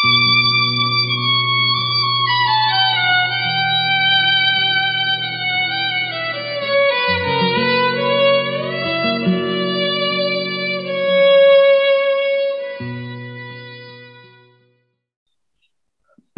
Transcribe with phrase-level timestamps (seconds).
[0.00, 0.08] เป็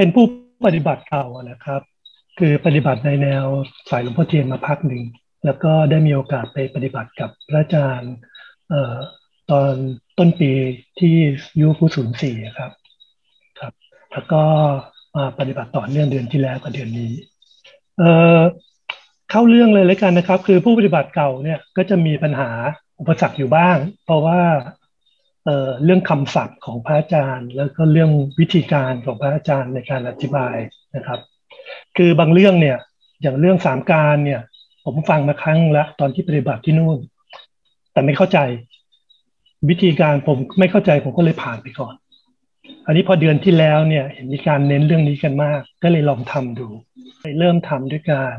[0.07, 0.27] นผู้
[0.67, 1.83] ปฏิบัติเก่านะครับ
[2.39, 3.47] คือปฏิบัติในแนว
[3.91, 5.03] สายหลวงพ่อเทียนมาพักหนึ่ง
[5.45, 8.15] แล้วก็ได้มีโอกาสไปปฏิบัติกับพระอาจารย์
[9.51, 9.75] ตอน
[10.19, 10.51] ต้นปี
[10.99, 11.15] ที่
[11.61, 12.82] ยูฟูศูนย์สี่ครับ
[14.13, 14.43] แล้วก็
[15.17, 17.13] มาปฏิบัติต่อเนื่องเดือนที่แล้วกับเดือนนี้
[17.99, 22.51] เเข้าเรื่องเลยเลยกันนะครับ คือผู้ปฏิบัติเก่าเนี่ยก็จะมีปัญหา
[23.01, 24.41] อุปสรรคอยู่บ้าง เพราะว่า
[25.45, 30.57] เเรื่องคำศัพท์ของพระอาจารย์ แล้วก็เรื่องวิธีการของพระอาจารย์ในการอธิบาย
[30.97, 31.21] นะครับ
[31.97, 32.79] คือบางเรื่องเนี่ย
[33.23, 34.41] อย่างเรื่องสามการเนี่ย
[34.85, 36.99] ผมฟังมาครั้งละตอนที่ปฏิบัติที่นู่น
[37.93, 38.39] แต่ไม่เข้าใจ
[39.69, 41.95] วิธีการผมไม่เข้าใจผมก็เลยผ่านไปก่อน
[42.87, 46.69] อันนี้พอเดือนที่แล้วเนี่ยเห็นมีการเน้นเรื่องนี้กันมาก ก็เลยลองทำดู
[47.41, 48.37] เริ่มทำด้วยการ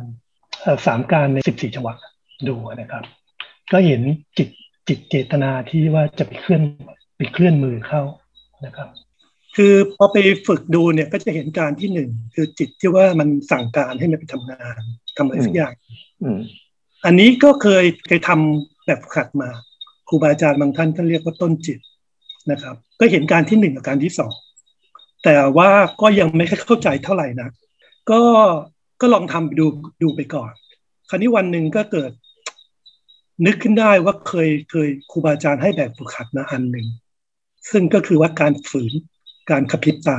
[0.85, 1.97] สามการในสิบสี่จังหวัด
[2.47, 3.03] ดูนะครับ
[3.71, 4.01] ก็เห็น
[4.37, 4.49] จิต
[4.87, 6.61] จิตเจตนาที่ว่าจะไปเคลื่อน
[7.17, 8.01] ไปเคลื่อนมือเข้า
[8.65, 8.89] นะครับ
[9.55, 14.81] คือพอไปฝึกดูเนี่ยก็จะเห็นการที่หนึ่งคือจิตที่ว่ามันสั่งการให้มันไปทำงาน
[15.17, 15.73] ทำอะไรสักอย่าง
[17.05, 19.49] อันนี้ก็เคยเคยทำแบบขัดมา
[20.07, 21.79] ครูบาอาจารย์บางท่านท่านเรียกว่าต้นจิต
[22.51, 24.33] นะครับ ก็เห็นการที่หนึ่งกับการที่สอง
[25.23, 25.69] แต่ว่า
[26.01, 27.49] ก็ยังไม่ค่อยเข้าใจเท่าไหร่นะ
[28.09, 28.21] ก็
[29.01, 29.65] ก็ลองทำดู
[30.03, 30.51] ดูไปก่อน
[31.09, 32.11] คราวนี้วันหนึ่งก็เกิด
[33.45, 36.87] นึกขึ้นได้ว่าเคยเคยครูบาอาจารย์ให้แบบฝึกหัดมาอันหนึ่ง
[37.71, 38.93] ซึ่งก็คือว่าการฝืน
[39.51, 40.17] การขพิบตา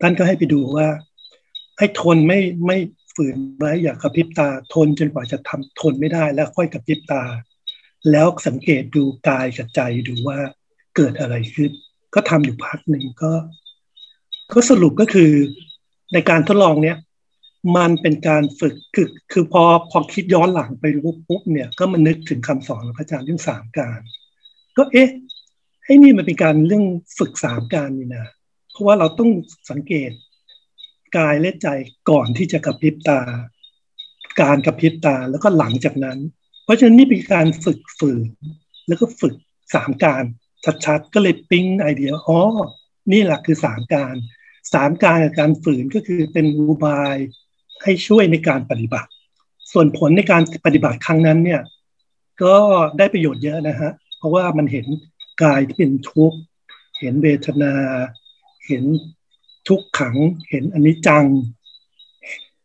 [0.00, 0.88] ท่านก็ให้ไปดูว่า
[1.78, 2.78] ให้ทนไม่ไม่
[3.14, 7.22] ฝืนไว้อย่ากระพริบตา ทนจนกว่าจะทำทนไม่ได้แล้วค่อยกระพริบตา
[8.10, 10.38] แล้วสังเกตดูกายกับใจดูว่า
[10.96, 11.70] เกิดอะไรขึ้น
[12.14, 13.32] ก็ทำอยู่พักหนึ่งก็
[14.52, 15.32] ก็สรุปก็คือ
[16.12, 16.98] ในการทดลองเนี้ย
[17.76, 24.00] มันเป็นการฝึกคือคือพอพอคิดย้อนหลังไปปุ๊บปุ๊บเนี่ย ก็มานึกถึงคำสอนของพระอาจารย์เรื่องสามการ
[24.76, 25.08] ก็เอ๊ะ
[25.84, 26.84] ไอ้นี่มันเป็นการเรื่อง
[27.18, 28.26] ฝึกสามการนี่นะ
[28.72, 29.30] เพราะว่าเราต้อง
[29.70, 30.10] สังเกต
[31.16, 31.68] กายและใจ
[32.10, 33.20] ก่อนที่จะกระพริบตา
[34.42, 36.18] การกระพริบตาแล้วก็หลังจากนั้น
[36.64, 38.28] เพราะฉะนั้นนี่เป็นการฝึกฝืน
[38.88, 39.34] แล้วก็ฝึก
[39.74, 40.24] สามการ
[40.84, 42.40] ชัดๆ ก็เลยปิ๊งไอเดียอ๋อ
[43.12, 44.14] นี่แหละคือสามการ
[44.72, 47.16] สามการกับการฝืนก็คือเป็นอุบาย
[47.82, 49.10] ให้ช่วยในการปฏิบัติ
[49.72, 51.62] ส่วนผลในการปฏิบัติครั้งนั้นเนี่ย
[52.42, 52.56] ก็
[52.98, 54.86] ได้ประโยชน์เยอะนะฮะเพราะว่ามันเห็น
[55.42, 56.38] กายที่เป็นทุกข์
[57.00, 57.74] เห็นเวทนา
[58.66, 58.84] เห็น
[59.68, 60.16] ทุกขัง
[60.50, 61.24] เห็นอนิจจัง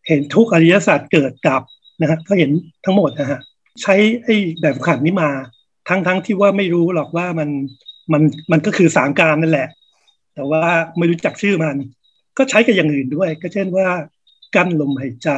[0.08, 1.64] เห็นทุกอริยศาสตร์เกิดดับ
[2.02, 2.52] นะฮะก็เห็น
[2.86, 3.40] ทั้งหมดนะฮะ
[3.82, 5.30] ใช้ไอ้แบบขันนี้มา
[5.90, 7.50] ทั้งทั้งที่ว่าไม่รู้หรอกว่ามัน
[8.14, 8.22] มัน
[8.52, 9.70] มันก็คือสามการนั่นแหละ
[10.36, 10.64] แต่ว่า
[10.98, 11.78] ไม่รู้จักชื่อมัน
[12.38, 13.88] ก็ใช้กับอย่างอื่นด้วย ก็เช่นว่า
[14.56, 15.30] กั้นลมหายใจ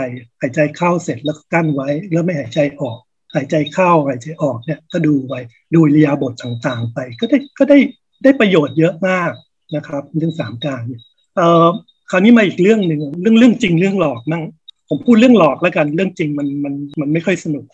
[0.41, 2.99] หายใจเข้าเสร็จแล้วกั้นไว้ แล้วไม่หายใจออก
[3.35, 5.39] หายใจเข้าหายใจออกเนี่ยก็ดูไว้
[5.73, 7.77] ดูเรียบทต่างๆ ไป ก็ได้ก็ได้
[8.23, 9.31] ได้ประโยชน์เยอะมาก
[9.75, 11.01] นะครับเรื่องสามการเนี่ย
[11.35, 11.67] เอ่อ
[12.11, 14.43] คราวนี้มาอีกเรื่องหนึ่งเรื่องเรื่องจริงเรื่องหลอกนั่ง
[14.89, 17.65] ผมพูดเรื่องหลอกแล้วกันเรื่องจริงมันมันมันไม่ค่อยสนุก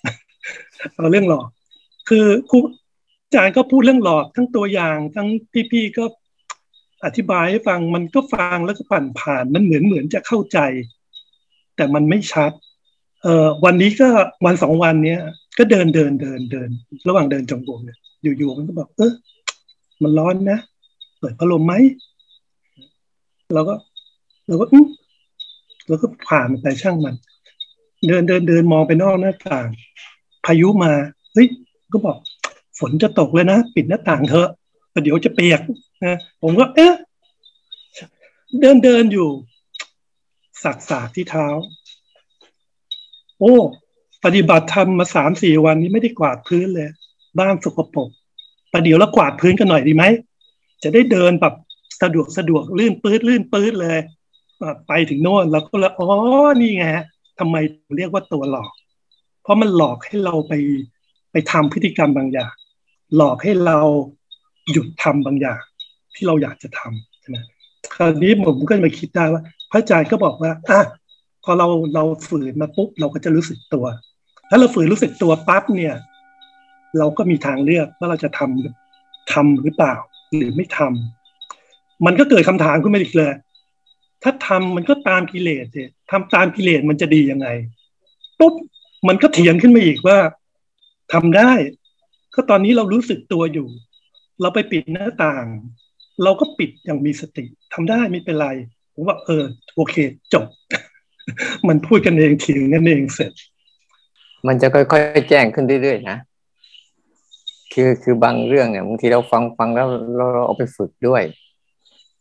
[0.96, 1.46] เอาเรื่องหลอก
[2.10, 2.58] คือครู
[3.28, 5.28] อาจารย์ก็พูดเรื่องหลอกทั้งตัวอย่าง ทั้ง
[5.72, 6.04] พี่ๆก็
[7.06, 10.60] อธิบายให้ฟังมันก็ฟังแล้วก็ผ่านผ่านมันเหมือนเหมือนจะเข้าใจ
[11.76, 12.52] แต่มันไม่ชัด
[13.24, 14.08] เอ่อวันนี้ก็
[14.46, 15.20] วันสองวันเนี้ย
[15.58, 16.70] ก็เดินเดินเดินเดิน
[17.08, 17.98] ระหว่างเดินจงกรมเนี่ย
[18.38, 19.14] อยู่ๆมันก็บอกเออ
[20.04, 20.60] มันร้อนนะ
[21.20, 21.74] เปิดพัดลมไหม
[23.56, 23.76] เราก็
[24.48, 24.88] เราก็อืม
[25.88, 27.16] เราก็ผ่านไปช่างมัน
[28.08, 29.68] เดินเดินเดินมองไปนอกหน้าต่าง
[30.46, 30.92] พายุมา
[31.34, 31.48] เฮ้ย
[31.94, 32.18] ก็บอก
[32.80, 34.50] ฝนจะตกเลยนะ ปิดหน้าต่างเถอะ
[35.04, 35.62] เดี๋ยวจะเปียก
[36.06, 36.94] นะผมก็ เอ๊ะ
[38.60, 39.30] เดินเดินอยู่
[40.64, 41.48] สักสากที่เท้า
[43.40, 43.56] โอ้
[44.24, 46.90] ปฏิบัติธรรมมาสามสี่วันนี้ไม่ได้กวาดพื้นเลย
[47.40, 48.10] บ้านสกปรก
[48.72, 50.04] ประเดี๋ยวแล้วกวาดพื้นกันหน่อยดีไหม
[50.84, 51.54] จะได้เดินแบบ
[52.02, 54.00] สะดวกสะดวกลื่นปื้ดลื่นปื้ดเลย
[54.88, 56.10] ไปถึงโน่นเราก็เลยอ๋อ
[56.62, 56.86] นี่ไง
[57.40, 57.56] ทำไม
[57.98, 58.72] เรียกว่าตัวหลอก
[59.44, 60.54] เพราะมันหลอกให้เราไป
[61.32, 62.52] ไปทำพฤติกรรมบางอย่าง
[63.16, 63.80] หลอกให้เรา
[64.72, 65.62] หยุดทำบางอย่าง
[66.16, 67.38] ที่เราอยากจะทำใช่ไหม
[67.96, 70.80] คราวนี้ผมก็มาคิดได้ว่า พระอาจารย์ก็บอกว่าอะ
[71.44, 73.86] พอเราเราฝืนมาปุ๊บเราก็จะรู้สึกตัว
[74.50, 75.96] ถ้าเราฝืนรู้สึกตัวปั๊บเนี่ย
[76.98, 79.96] เราก็มีทางเลือกว่าเราจะทำทำหรือเปล่า
[80.36, 83.34] หรือไม่ทำมันก็เกิดคำถามขึ้นมาอีกเลย
[84.24, 87.48] ถ้าทำมันก็ตามกิเลสเนี่ยทำตามกิเลสมันจะดียังไง
[88.40, 88.54] ปุ๊บ
[89.08, 90.18] มันก็เถียงขึ้นมาอีกว่า
[91.14, 91.52] ทำได้
[92.38, 93.68] ก็ตอนนี้เรารู้สึกตัวอยู่
[94.42, 95.46] เราไปปิดหน้าต่าง
[96.24, 98.48] เราก็ปิดอย่างมีสติทำได้ไม่เป็นไร
[98.94, 99.44] ผมว่าเออ
[99.76, 99.96] โอเค
[100.34, 100.46] จบ
[101.68, 103.34] มันพูดกันเองถึงกันเองเสร็จ
[104.48, 106.18] มันจะค่อยๆแจ้งขึ้นเรื่อยๆนะ
[107.74, 109.88] คือคือบางเรื่องเนี่ยบางทีเราฟังฟังแล้ว
[110.18, 111.24] เราเอาไปฝึกด้วย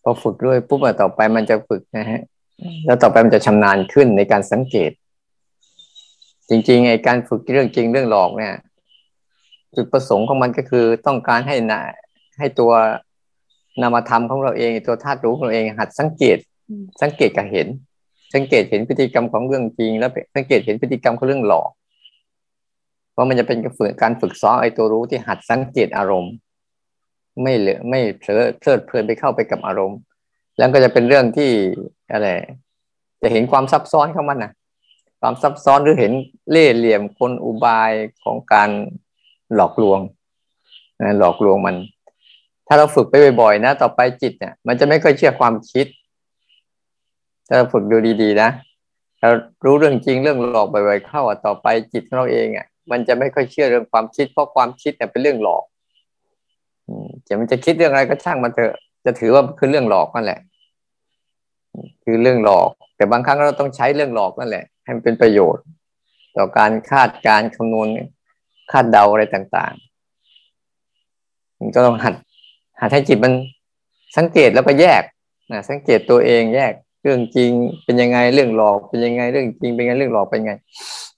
[0.03, 2.21] พอฝึกด้วยปุ๊บต่อไปมันจะฝึกนะฮะ
[2.87, 4.91] แล้วต่อไปมันจะชำนาญขึ้นในการสังเกต
[6.49, 8.55] จริงๆไอ้การฝึกเรื่องจริงเรื่องหลอกเนี่ย
[9.77, 11.81] จุดประสงค์ของมันก็คือต้องการให้นะ
[12.39, 12.73] ให้ตัว
[13.81, 16.39] นามธรรมของเราเองตัวธาตุรู้ของเราเองหัดสังเกต
[17.03, 17.69] สังเกตกับเห็น
[18.35, 21.71] สังเกตเห็นพฤติกรรมของเรื่องจริง แล้วสังเกตเห็นพฤติกรรมของเรื่องหลอก
[23.13, 26.33] เพราะมันจะเป็นการฝึกการฝึกซ้อมไอ้ตัวรู้ที่หัดสังเกตอารมณ์
[27.43, 29.99] ไม่เหลือไม่เพลิดเพลิดเพลินไปเข้าไปกับอารมณ์
[30.57, 31.51] แล้วก็จะเป็นเรื่องที่
[32.13, 32.29] อะไร
[33.23, 34.53] จะเห็นความซับซ้อนของมันนะ
[35.21, 36.13] ความซับซ้อนหรือเห็น
[36.51, 37.93] เล่ห์เหลี่ยมกลอุบาย
[38.23, 38.71] ของการ
[39.55, 40.01] หลอกลวง
[41.01, 41.77] นะหลอกลวงมัน
[42.67, 45.87] ถ้าเราฝึกไปบ่อยๆนะ ต่อไปจิตเนี่ย มันจะไม่ค่อยเชื่อความคิด
[47.47, 48.51] ถ้าเราฝึกดูดีๆนะ
[49.21, 49.31] เรา
[49.65, 55.65] รู้เรื่องจริงเรื่องหลอกบ่อยๆเข้าอะต่อไปจิตของเราเองอะ มันจะไม่ค่อยเชื่อเรื่องความคิด เพราะความคิดเนี่ยเป็นเรื่องหลอก
[57.27, 60.41] จะมันจะคิดเรื่องอะไรก็ช่างมันเถอะ จะถือว่าคือเรื่องหลอกนั่นแหละ
[62.05, 65.65] คือเรื่องหลอก แต่บางครั้งเราต้องใช้เรื่องหลอกนั่นแหละ ให้มันเป็นประโยชน์
[66.37, 67.89] ต่อการคาดการคำนวณ
[68.71, 72.15] คาดเดาอะไรต่างๆมันก็ต้องหัด
[72.81, 73.33] หัดให้จิตมัน
[74.17, 75.03] สังเกตแล้วก็แยก
[75.53, 76.73] นะสังเกตตัวเองแยก
[77.03, 77.53] เรื่องจริง
[77.85, 80.55] เป็นยังไงเรื่องหลอกเป็นยังไงเรื่องจริงเป็นยังไงเรื่องหลอกเป็นยังไง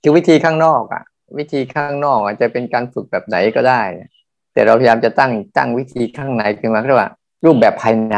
[0.02, 1.02] คือวิธีข้างนอกอะ
[1.38, 3.82] วิธีข้างนอกอาจจะเป็นการฝึกแบบไหนก็ได้
[4.52, 7.10] แต่เราพยายามจะตั้งตั้งวิธีข้างในขึ้นมาเรียกว่า
[7.44, 8.16] รูปแบบภายใน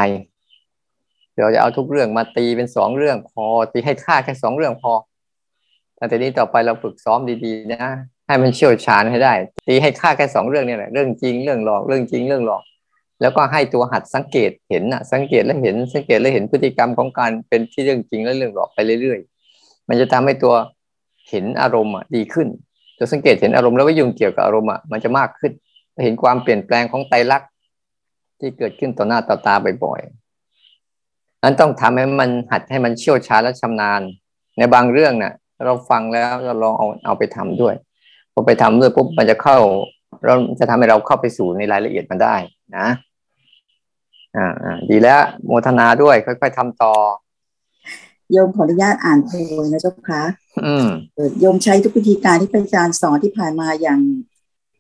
[1.40, 4.92] เราจะเอาทุกเรื่องมาตีเป็นสองเรื่องพอตีให้ค่าแค่สองเรื่องพอ
[5.96, 7.84] แต่ทีนี้ต่อไปเราฝึกซ้อมดีๆนะ
[8.30, 9.34] ให้มันเชี่ยวชาญให้ได้
[9.66, 12.62] ตีให้ค่าแค่สองเรื่องนี่แหละเรื่องจริงเรื่องหลอกเรื่องจริงเรื่องหลอก
[13.20, 20.54] แล้วก็ให้ตัวหัดสังเกตเห็นนะสังเกตแล้วเห็นสังเกตแล้วเห็นพฤติกรรมของการเป็นที่เรื่องจริงและเรื่องหลอกไปเรื่อยๆ มันจะทำให้ตัว
[21.28, 22.48] เห็นอารมณ์ดีขึ้น
[22.98, 25.52] จะสังเกตเห็นอารมณ์แล้วว่ายุ่งเกี่ยวกับอารมณ์อะมันจะมากขึ้น
[26.04, 27.50] เห็นความเปลี่ยนแปลงของไตรลักษณ์
[28.38, 29.54] ที่เกิดขึ้นต่อหน้าต่อตา
[29.84, 34.00] บ่อยๆนั้นต้องทำให้มันหัดให้มันเชี่ยวชาญและชำนาญ
[34.58, 35.34] ในบางเรื่องน่ะ
[35.64, 37.74] เราฟังแล้วเราลองเอาเอาไปทำด้วย
[38.32, 39.58] พอไปทำด้วยปุ๊บมันจะเข้า
[40.24, 42.36] เราจะทำให้เราเข้าไปสู่ในรายละเอียดมันได้
[42.76, 42.86] นะ
[44.36, 46.94] อ่าดีแล้วโมทนาด้วย ค่อยๆทำต่อ
[48.32, 49.30] โยมขออนุญาตอ่านโพ
[49.64, 50.22] ยนะเจ้าค่ะ
[51.40, 54.00] โยมใช้ทุกวิธีการที่พระอาจารย์สอนที่ผ่านมาอย่าง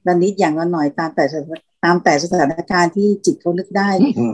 [0.06, 1.24] ดันนิดอย่างละหน่อยตามแต่
[1.84, 3.88] ตามแต่สถานการณ์ที่จิตเขานึกได้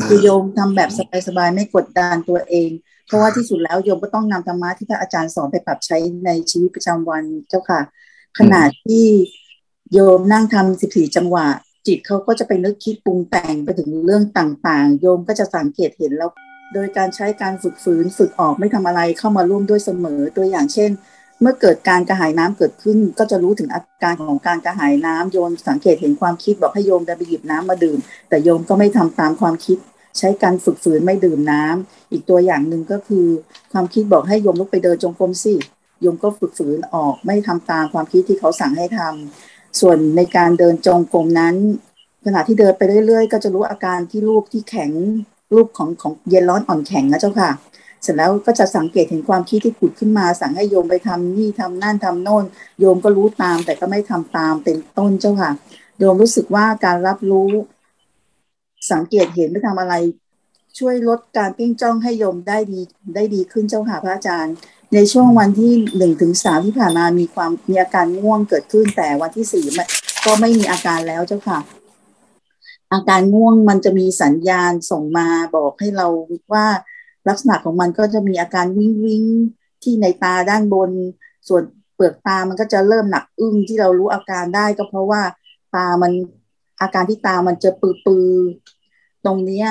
[0.07, 0.91] คือโยมทำแบบ
[1.29, 2.71] สบายๆไม่กดดันตัวเอง
[3.07, 5.97] เพราะว่าที่สุดแล้วโยมก็ต้องนำธรรมะที่พระอาจารย์สอนไปปรับใช้
[6.27, 7.81] ในชีวิตประจำวันเจ้าค่ะ
[8.39, 9.07] ขณะที่
[9.93, 11.47] โยมนั่งทำสิบสี่จังหวะ
[11.87, 16.31] จิตเขาก็จะไปนึกคิดปรุงแต่งไปถึงเรื่องต่างๆ โยมก็จะสังเกตเห็นแล้ว
[16.75, 20.91] โดยการใช้การฝึกฝืนฝึกออกไม่ทำอะไรเข้ามาร่วมด้วยเสมอตัวอย่างเช่น
[21.41, 27.99] เมื่อเกิดการกระหายน้ำเกิดขึ้น ก็จะรู้ถึงอาการของการกระหายน้ำโยนสังเกตเห็นความคิดบอกให้โยมเดินไปหยิบน้ำมาดื่ม
[28.29, 29.79] แต่โยมก็ไม่ทำตามความคิด
[30.19, 33.27] ใช้การฝึกฝืนไม่ดื่มน้ำอีกตัวอย่างหนึ่งก็คือ
[33.73, 41.55] ความคิดบอกให้โยมลุกไปเดินจงกรมสิโยมก็ฝึกฝืนออกไม่ทำตามความคิดที่เขาสั่งให้ทำส่วนในการเดินจงกรมนั้น
[42.25, 44.91] ขณะที่เดินไปเรื่อย ๆ ก็จะรู้อาการที่รูปที่แข็ง
[45.55, 47.51] รูปของของเย็นร้อนอ่อนแข็งนะเจ้าค่ะ
[48.03, 52.45] เสร็จแล้วก็จะสังเกตเห็นความคิดที่ผุดขึ้นมา สั่งให้โยมไปทำนี่ทำนั่นทำโน่น
[52.81, 55.51] โยมก็รู้ตาม แต่ก็ไม่ทำตามเป็นต้นเจ้าค่ะ
[55.99, 57.51] โยมรู้สึกว่าการรับรู้
[58.93, 59.95] สังเกตเห็นไม่ทำอะไร
[60.79, 62.81] ช่วยลดการเพ่งจ้องให้โยมได้ดี
[63.15, 64.55] ได้ดีขึ้นเจ้าค่ะพระอาจารย์
[64.95, 69.65] ในช่วงวันที่หนึ่งถึงสามที่ผ่านมามีความมีอาการง่วงเกิดขึ้นแต่วันที่สี่
[70.25, 71.59] ก็ไม่มีอาการแล้วเจ้าค่ะ
[72.93, 76.07] อาการง่วงมันจะมีสัญญาณส่งมาบอกให้เรา
[76.53, 76.67] ว่า
[77.29, 79.25] ลักษณะของมันก็จะมีอาการวิงวิง
[79.83, 80.91] ที่ในตาด้านบน
[81.49, 81.63] ส่วน
[81.95, 85.23] เปลือกตามันก็จะเริ่มหนักอึ้งที่เรารู้อาการได้ก็เพราะว่า
[85.75, 86.13] ตามัน
[86.81, 88.29] อาการที่ตามันจะปือปือ
[89.25, 89.69] ตรงเนี้ย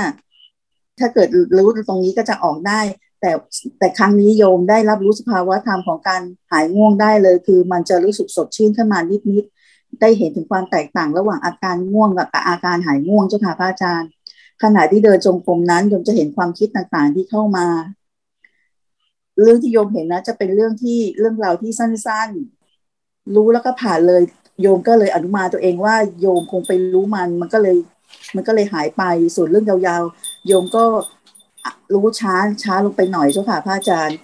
[1.00, 2.82] ถ้าเกิดรู้ตรงนี้ก็จะออกได้
[3.26, 3.36] แต่
[3.80, 9.44] แต่ครั้งนี้โยมได้รับรู้สภาวะธรรมของการหายง่วงได้เลย คือมันจะรู้สึกสดชื่นขึ้นมานิดนิด
[10.02, 14.10] ได้เห็นถึงความแตกต่างระหว่างอาการง่วงกับอาการหายง่วงเจ้าค่ะพระอาจารย์
[14.64, 17.68] ขณะที่เดินจงกรมนั้นโยมจะเห็นความคิดต่างๆที่เข้ามา
[19.42, 24.22] เรื่องที่โยมเห็นนะ จะเป็นเรื่องที่เรื่องราวที่สั้นๆ รู้แล้วก็ผ่านเลย
[24.62, 27.76] โยมก็เลยอนุมาตัวเองว่าโยมคงไปรู้มัน มันก็เลย
[28.36, 29.04] มันก็เลยหายไป
[29.36, 30.84] ส่วนเรื่องยาวๆโยมก็
[31.94, 34.18] รู้ช้าช้าลงไปหน่อยเจ้าค่ะพระอาจารย์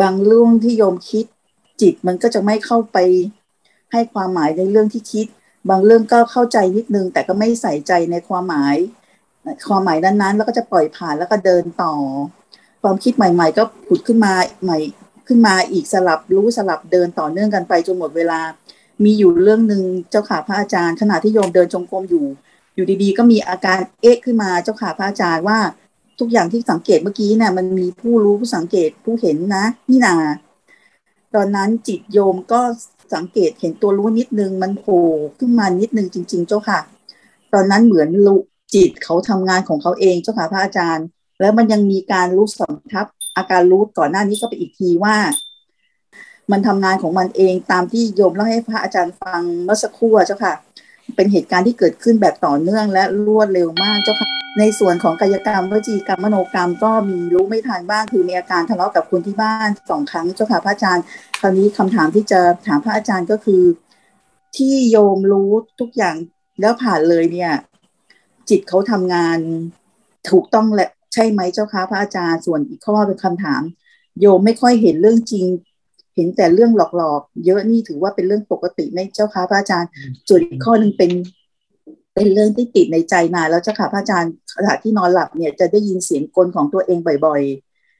[0.00, 1.24] บางเรื่องที่โยมคิด
[1.80, 2.98] จิตมันก็จะไม่เข้าไป
[3.92, 5.26] ให้ความหมายในเรื่องที่คิด
[5.70, 8.76] บางเรื่องก็เข้าใจนิดนึง แต่ก็ไม่ใส่ใจในความหมาย
[9.68, 11.94] ความหมายนั้นๆ แล้วก็จะปล่อยผ่านแล้วก็เดินต่อ
[12.82, 14.32] ความคิดใหม่ ๆ ก็ผุดขึ้นมา
[14.62, 14.78] ใหม่
[15.26, 18.40] ขึ้นมาอีกสลับรู้สลับเดินต่อเนื่องกันไปจนหมดเวลา
[19.04, 22.26] มีอยู่เรื่องหนึ่งเจ้าขาพระอาจารย์ขณะที่โยมเดินจงกรมอยู่
[22.74, 25.58] อยู่ดีๆ ก็มีอาการเอ๊ะขึ้นมาเจ้าขาพระอาจารย์ว่า
[26.20, 30.14] ทุกอย่างที่สังเกตเมื่อกี้เนี่ยมันมีผู้รู้ผู้สังเกตผู้เห็นนะนี่นา
[31.34, 32.60] ตอนนั้นจิตโยมก็
[33.14, 35.04] สังเกตเห็นตัวรู้นิดนึงมันโผล่
[35.38, 36.80] ขึ้นมานิดนึงจริง ๆ เจ้าค่ะ
[37.52, 38.36] ตอนนั้นเหมือนลุ
[38.74, 41.06] จิตเขาทำงานของเขาเองเจ้าค่ะพระอาจารย์
[41.40, 45.16] แล้วมันยังมีการรู้สัมทับอาการรู้ก่อนหน้านี้ก็ไปอีกทีว่า
[46.50, 50.54] มันทำงานของมันเองตามที่โยมเล่าให้พระอาจารย์ฟังเมื่อสักครู่เจ้าค่ะ
[51.16, 61.04] เป็นเหตุการณ์ที่เกิดขึ้นแบบต่อเนื่องและรวดเร็วมากเจ้าค่ะ ในส่วนของกายกรรมวจีกรรมมโนกรรมก็มีรู้ไม่ทันบ้างคือมีอาการทะเลาะกับคนที่บ้านสองครั้งเจ้าค่ะพระอาจารย์
[61.40, 63.62] คราวนี้คำถามที่จะถามพระอาจารย์ก็คือ
[64.56, 66.16] ที่โยมรู้ทุกอย่าง
[66.60, 67.52] แล้วผ่านเลยเนี่ย
[68.48, 69.38] จิตเขาทำงาน
[70.30, 73.62] ถูกต้องและใช่ไหมเจ้าค่ะพระอาจารย์ส่วนอีกข้อเป็นคำถาม
[74.20, 75.46] โยมไม่ค่อยเห็นเรื่องจริง
[76.16, 79.90] เห็นแต่เรื่องหลอกๆ เยอะนี่ถือว่าเป็นเรื่องปกติในเจ้าค่ะพระอาจารย์
[80.28, 81.10] ส่วนอีกข้อหนึ่งเป็น
[82.20, 87.42] เป็นเรื่องที่ติดในใจนานแล้วเจ้าค่ะพระอาจารย์ขณะที่นอนหลับเนี่ยจะได้ยินเสียงกลของตัวเองบ่อย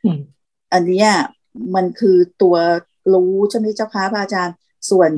[0.06, 1.06] ๆอันนี้
[1.74, 2.56] มันคือตัว
[3.14, 4.54] รู้ใช่ไหมเจ้าคะพระอาจารย์
[4.90, 5.10] ส่วน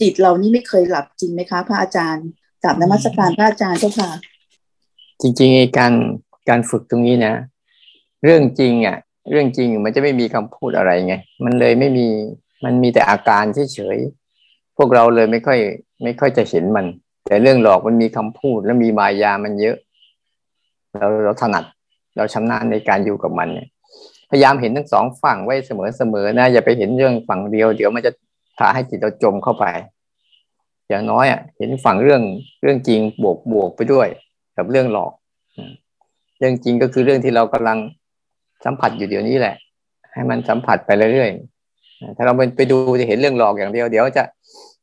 [0.00, 2.26] จิตเรานี่ไม่เคยหลับจริงไหมคะ พระอาจารย์
[2.64, 4.10] กลับนมัสการพระอาจารย์เจ้าค่ะ
[5.20, 5.92] จริงๆการ
[6.48, 7.34] การฝึกตรงนี้นะ
[8.24, 8.98] เรื่องจริงอะ
[9.30, 12.08] เรื่องจริงมันจะไม่มีคำพูดอะไรไง มันเลยไม่มี
[12.64, 13.44] มันมีแต่อาการ
[13.74, 15.58] เฉยๆพวกเราเลยไม่ค่อย
[16.02, 16.86] ไม่ค่อยจะเห็นมัน
[17.32, 19.76] แต่เรื่องหลอกมันมีคำพูดแล้วมีมายามันเยอะ
[20.98, 21.64] เราเราถนัด
[22.16, 23.68] เราชำนาญในการอยู่กับมันเนี่ย
[24.30, 28.12] พยายามเห็นทั้งสองฝั่งไว้เสมอๆนะ อย่าไปเห็นเรื่องฝั่งเดียว เดี๋ยวมันจะ
[28.58, 29.64] พาให้จิตเราจมเข้าไป
[30.88, 32.22] อย่างน้อยอะเห็นฝั่งเรื่อง
[32.62, 34.08] เรื่องจริงบวกบวกไปด้วย
[34.56, 35.12] กับเรื่องหลอก
[36.38, 37.78] เรื่องจริงก็คือเรื่องที่เรากำลัง
[38.64, 39.54] สัมผัสอยู่เดี๋ยวนี้แหละ
[40.12, 44.22] ให้มันสัมผัสไปเรื่อยๆถ้าเราไปดูจะเห็นเรื่องหลอกอย่างเดียวเดี๋ยวจะ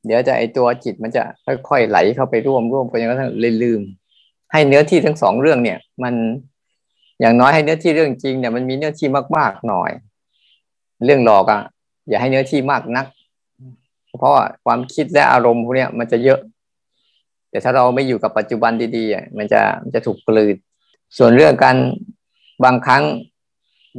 [0.06, 3.82] เดี๋ยวจะไอตัวจิตมันจะค่อยๆไหลเข้าไปร่วมร่วมไปจนกระทั่งเลยลืม
[4.52, 6.14] ให้เนื้อที่ทั้งสองเรื่องเนี่ย มัน
[7.20, 9.92] อย่างน้อยให้เนื้อที่เรื่องจริงเนี่ยมันมีเนื้อที่มากๆหน่อย
[11.06, 11.62] เรื่องหลอกอะ
[12.10, 13.06] อย่าให้เนื้อที่มากนัก
[14.18, 14.34] เพราะ
[14.66, 16.40] ความคิดและอารมณ์พวกนี้มันจะเยอะ
[17.50, 20.56] แต่ถ้าเราไม่อยู่กับปัจจุบันดีๆอะมันจะมันจะถูกกลืน
[21.18, 21.76] ส่วนเรื่องการ
[22.64, 23.04] บางครั้ง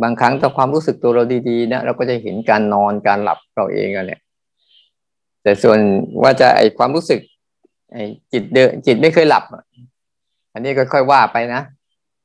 [0.03, 4.21] บางครั้งต่อความรู้สึกตัวเราดีๆนะเราก็จะเห็นการนอนการหลับเราเองกันเนี่ย
[5.43, 5.79] แต่ส่วน
[6.23, 7.21] ว่าจะไอความรู้สึก
[7.93, 7.97] ไอ
[8.33, 9.45] จิตเดจิตไม่เคยหลับ
[10.53, 11.63] อันนี้ก็ค่อยว่าไปนะ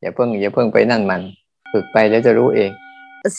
[0.01, 1.21] อย่าเพิ่งอย่าเพิ่งไปนั่นมัน
[1.71, 2.71] ฝึกไปแล้วจะรู้เอง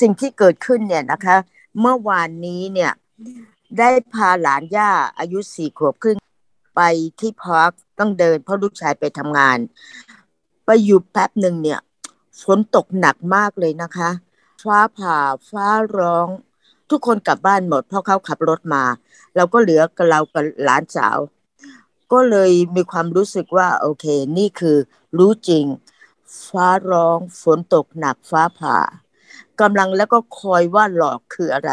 [0.01, 1.37] สิ่งที่เกิดขึ้นเนี่ยนะคะ
[1.81, 2.93] เมื่อวานนี้เนี่ย
[3.79, 6.19] ได้พาหลานย่าอายุสี่ขวบครึ่ง
[6.77, 6.83] ไป
[7.21, 9.59] ที่พาร์คต้องเดินเพราะลูกชายไปทำงาน
[10.67, 11.81] ไปอยู่แป๊บหนึ่งเนี่ย
[12.43, 14.11] ฝนตกหนักมากเลยนะคะ
[14.65, 15.19] ฟ้าผ่า
[15.51, 15.67] ฟ้า
[15.99, 16.29] ร้อง
[16.91, 18.83] ทุกคนกลับบ้านหมดเพราะเขาขับรถมา
[19.37, 21.19] เราก็เหลือกับเรากับหลานสาว
[22.13, 24.07] ก็เลยมีความรู้สึกว่า โอเค
[24.39, 24.77] นี่คือ
[25.19, 25.65] รู้จริง
[26.47, 28.79] ฟ้าร้องฝนตกหนักฟ้าผ่า
[29.61, 31.71] กำลังแล้วก็คอยว่าหลอกคืออะไร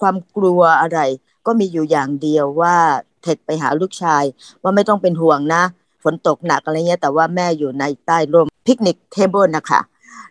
[0.00, 1.00] ความกลัวอะไร
[1.46, 2.76] ก็มีอยู่อย่างเดียวว่า
[3.22, 4.24] เทคไปหาลูกชาย
[4.62, 5.62] ว่าไม่ต้องเป็นห่วงนะ
[6.02, 9.80] ฝนตกหนักอะไรเงี้ยแต่ว่าแม่อยู่ในใต้ร่มพิกนิกเทเบิลนะคะ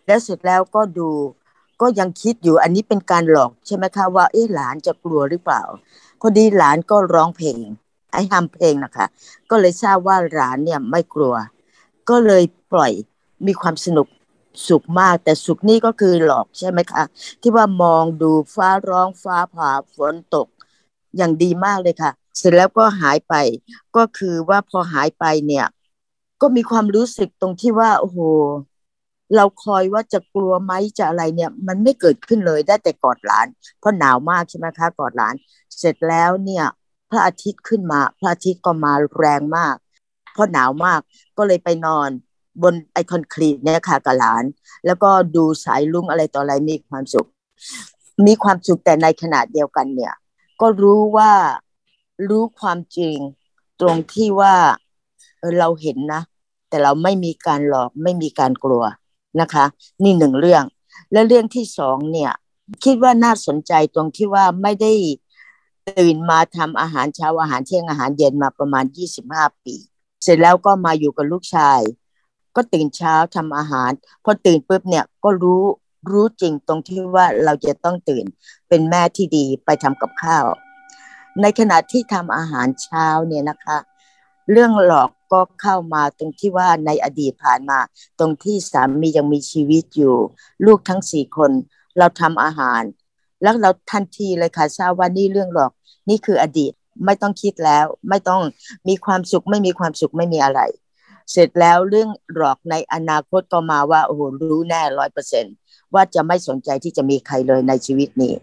[0.06, 1.10] แล้วเสร็จแล้วก็ดู
[1.82, 5.64] ก็ยังคิดอยู่อันนี้เป็นการหลอกใช่ไหมคะว่าเอ๊หลานจะกลัวหรือเปล่า
[6.22, 7.58] พอดีหลานก็ร้องเพลง
[8.12, 9.08] ไอ้ทำเพลงนะคะ
[9.50, 11.36] ก็เลยทราบว่าหลานเนี่ยไม่กลัว
[12.10, 12.92] ก็เลยปล่อย
[13.48, 14.08] มีความสนุก
[14.68, 17.04] สุขมาก แต่สุขนี่ก็คือหลอกใช่ไหมคะ
[17.42, 20.48] ที่ว่ามองดูฟ้าร้องฟ้าผ่าฝนตก
[21.18, 23.34] อย่างดีมากเลยค่ะ เสร็จแล้วก็หายไป
[23.96, 25.66] ก็คือว่าพอหายไปเนี่ย
[26.42, 28.20] ก็มีความรู้สึกตรงที่ว่าโอ้โห
[29.36, 33.48] เราคอยว่าจะกลัวไหมจะอะไรเนี่ย มันไม่เกิดขึ้นเลยได้แต่กอดหลาน
[33.80, 35.36] เพราะหนาวมากใช่ไหมคะกอดหลาน
[35.82, 36.66] เสร็จแล้วเนี่ย
[37.10, 39.76] พระอาทิตย์ขึ้นมา พระอาทิตย์ก็มาแรงมาก
[40.34, 41.00] เพราะหนาวมาก
[41.38, 42.10] ก็เลยไปนอน
[42.64, 44.44] บนไอคอนกรีตเนี่ยค่ะกับหลาน
[44.86, 47.28] แล้วก็ดูสายลุ้งอะไรต่ออะไรมีความสุข
[48.26, 50.14] มีความสุขแต่ในขณะเดียวกันเนี่ย
[50.62, 51.32] ก็รู้ว่า
[52.30, 53.16] รู้ความจริง
[53.82, 54.56] ตรงที่ว่า
[55.58, 56.22] เราเห็นนะ
[56.70, 58.84] แต่เราไม่มีการหลอกไม่มีการกลัว
[59.42, 59.66] นะคะ
[60.04, 60.64] นี่หนึ่งเรื่อง
[61.12, 62.32] และเรื่องที่สองเนี่ย
[62.84, 64.94] คิดว่าน่าสนใจตรงที่ว่าไม่ได้
[65.90, 69.76] ตื่นมาทำอาหารเช้าอาหารเที่ยงอาหารเย็นมาประมาณยี่สิบห้าปี
[70.24, 71.82] เสร็จแล้วก็มาอยู่กับลูกชาย
[72.56, 73.92] ก็ตื่นเช้าทำอาหาร
[74.24, 75.64] พอตื่นปุ๊บเนี่ยก็รู้
[76.12, 78.26] รู้จริงตรงที่ว่าเราจะต้องตื่น
[78.68, 80.46] เป็นแม่ที่ดีไปทำกับข้าว
[81.42, 83.78] ในขณะที่ทำอาหารเช้าเนี่ยนะคะ
[84.52, 87.80] เรื่องหลอกก็เข้ามาตรงที่ว่าในอดีตผ่านมา
[88.20, 90.16] ตรงที่สามียังมีชีวิตอยู่
[90.66, 91.52] ลูกทั้งสี่คน
[91.98, 92.82] เราทำอาหาร
[93.42, 95.72] แล้วเราทันทีเลยค่ะทราบว่านี่เรื่องหลอก
[96.10, 96.72] นี่คืออดีต
[97.06, 98.42] ไม่ต้องคิดแล้ว ไม่ต้อง
[98.88, 100.62] มีความสุขไม่มีความสุขไม่มีอะไร
[101.32, 105.46] เสร็จแล้วเรื่องหลอกในอนาคตก็มาว่าโอ้โหรู้แน่ร้อยเปอร์เซ็น
[105.94, 108.34] ว่าจะไม่สนใจที่จะมีใครเลยในชีวิตนี้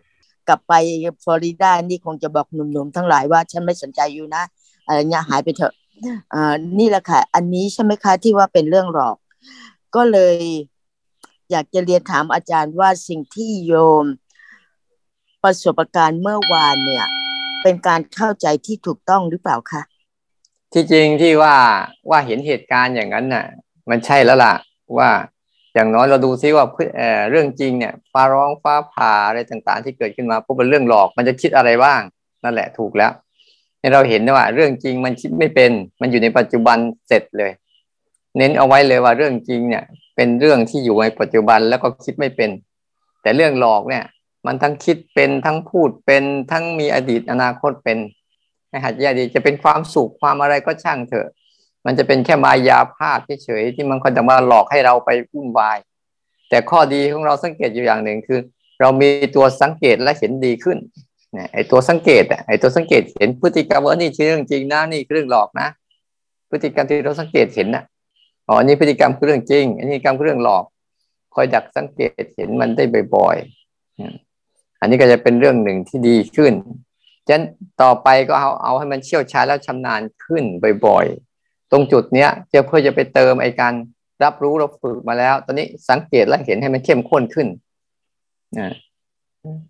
[0.49, 0.73] กลับไป
[1.25, 4.43] ฟลอริดานี่คงจะบอกหนุ่มๆทั้งหลายว่าฉันไม่สนใจอยู่นะ
[4.87, 5.73] อะไรเงี้ยหายไปเถอะ
[6.35, 9.17] อ่านี่แหละค่ะ อันนี้ใช่ไหมคะที่ว่าเป็นเรื่องหลอก
[9.95, 10.37] ก็เลย
[11.51, 14.05] อยากจะเรียนถามอาจารย์ว่าสิ่งที่โยม
[15.43, 17.07] ประสบการณ์เมื่อวานเนี่ย
[17.63, 19.83] เป็นการเข้าใจที่ถูกต้องหรือเปล่าคะ
[20.73, 21.55] ที่จริงที่ว่า
[22.11, 23.47] ว่าเห็นเหตุการณ์อย่างนั้นน่ะ
[23.91, 24.55] มันใช่แล้วล่ะ
[24.99, 25.11] ว่า
[25.75, 26.67] อย่างน้อยเราดูซิว่า
[26.97, 32.01] เเรื่องจริงเนี่ยฟ้าร้องฟ้าผ่าอะไรต่างๆ ที่เกิดขึ้นมาพวกเป็นเรื่องหลอกมันจะคิดอะไรบ้าง
[32.45, 33.13] นั่นแหละถูกแล้ว
[33.93, 36.79] เราเห็นว่า เรื่องจริงมันคิดไม่เป็น มันอยู่ในปัจจุบัน
[37.09, 37.53] เสร็จเลย
[38.37, 39.85] เน้นเอาไว้เลยว่าเรื่องจริงเนี่ย
[40.17, 42.51] เป็นเรื่องที่อยู่ในปัจจุบันแล้วก็คิดไม่เป็น
[43.23, 44.05] แต่เรื่องหลอกเนี่ย
[44.47, 47.99] มันทั้งคิดเป็นทั้งพูดเป็นทั้งมีอดีตอนาคตเป็น
[48.69, 51.29] ให้หัดแยกดีจะเป็นความสุขความอะไรก็ช่างเถอะ
[51.87, 55.79] มันจะเป็นแค่มายาภาพเฉยๆที่มันคอยจะมาหลอกให้เราไปวุ่นวาย
[56.49, 58.41] แต่ข้อดีของเราสังเกตอยู่อย่างหนึ่งคือ
[58.81, 60.79] เรามีตัวสังเกตและเห็นดีขึ้น
[61.53, 65.69] ไอตัวสังเกตอะไอตัวสังเกตเห็นพฤติกรรมว่านี่คือเรื่องจริงนะนี่คือเรื่องหลอกนะ
[66.51, 67.85] พฤติกรรมที่เราสังเกตเห็นนะ
[68.49, 70.65] อ๋อนี่พฤติกรรมคือเรื่องจริงอันนี้กรรมคือเรื่องหลอก
[71.35, 74.28] คอยดักสังเกตเห็นมันได้บ่อยๆ
[74.81, 76.53] อันนี้ก็จะเป็นเรื่องหนึ่งที่ดีขึ้น
[77.27, 77.45] ฉะนั้น
[77.83, 80.45] ต่อไปก็เอาเอาให้มันเชี่ยวชาญแล้วชำนาญขึ้น
[80.87, 83.75] บ่อยๆ ตรงจุดเนี้ยจะเพื่อจะไปเติมไอ้การ
[84.25, 87.49] รับรู้เราฝึกมาแล้ว ตอนนี้สังเกตและเห็นให้มันเข้มข้นขึ้น
[88.59, 88.73] นะ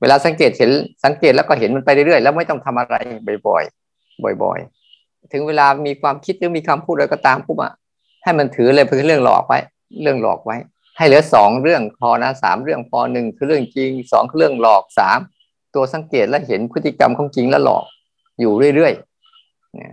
[0.01, 0.71] เวลาสังเกตเห็น
[1.05, 2.97] สังเกตแล้วก็เห็นมันไปเรื่อยๆแล้วไม่ต้องทำอะไร
[3.47, 4.59] บ่อยๆ บ่อย
[4.95, 7.73] ๆ ถึงเวลามีความคิดหรือมีคำพูดอะไรก็ตามปุ๊บอะ
[8.23, 9.59] ให้มันถือเลยเป็นเรื่องหลอกไว้
[10.03, 10.57] เรื่องหลอกไว้
[10.99, 15.19] ให้เหลือสองเรื่องพอนะสามเรื่องพอหนึ่งคือเรื่องจริงสองคือเรื่องหลอกสาม
[15.75, 17.85] ตัวสังเกตและเห็นพฤติกรรมของจริงและหลอก
[18.41, 19.93] อยู่เรื่อยๆเนี่ย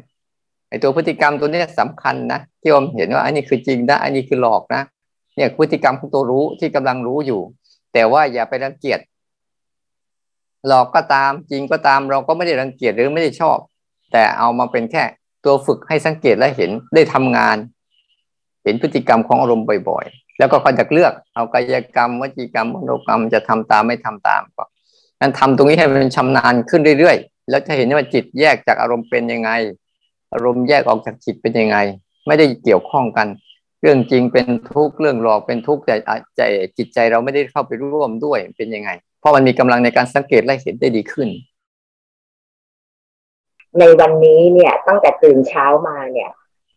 [0.69, 4.81] ไอตัวพฤติกรรมตัวนี้สำคัญนะที่ผมเห็นว่าอันนี้คือจริงนะอันนี้คือหลอกนะ
[5.35, 7.41] เนี่ยพฤติกรรมของตัวรู้ที่กำลังรู้อยู่
[7.93, 8.99] แต่ว่าอย่าไปรังเกียจ
[10.67, 13.57] หลอกก็ตามจริงก็ตามเราก็ไม่ได้รังเกียจหรือไม่ได้ชอบ
[14.11, 15.03] แต่เอามาเป็นแค่
[15.45, 17.57] ตัวฝึกให้สังเกตและเห็นได้ทำงาน
[18.63, 24.65] เห็นพฤติกรรมของอารมณ์บ่อยๆ แล้วก็คอยจะเลือกเอากายกรรมวจีกรรมมโนกรรมจะทำตามไม่ทำตามก็
[25.21, 29.51] นั้นทำตรงนี้ให้มันชำนาญขึ้นเรื่อยๆ แล้วจะเห็นว่าจิตแยกจากอารมณ์เป็นยังไง
[30.33, 31.77] อารมณ์แยกออกจากจิตเป็นยังไง
[32.27, 33.27] ไม่ได้เกี่ยวข้องกัน
[33.81, 35.95] เรื่องจริงเป็นทุกข์เรื่องหลอกเป็นทุกข์แต่
[36.37, 36.41] ใจ
[36.77, 41.29] จิตใจเราไม่ได้เข้าไปร่วมด้วยเป็นยังไง เพราะมันมีกำลังในการสังเกตและเห็นได้ดีขึ้น
[43.77, 46.29] ในวันนี้เนี่ยตั้งแต่ตื่นเช้ามาเนี่ย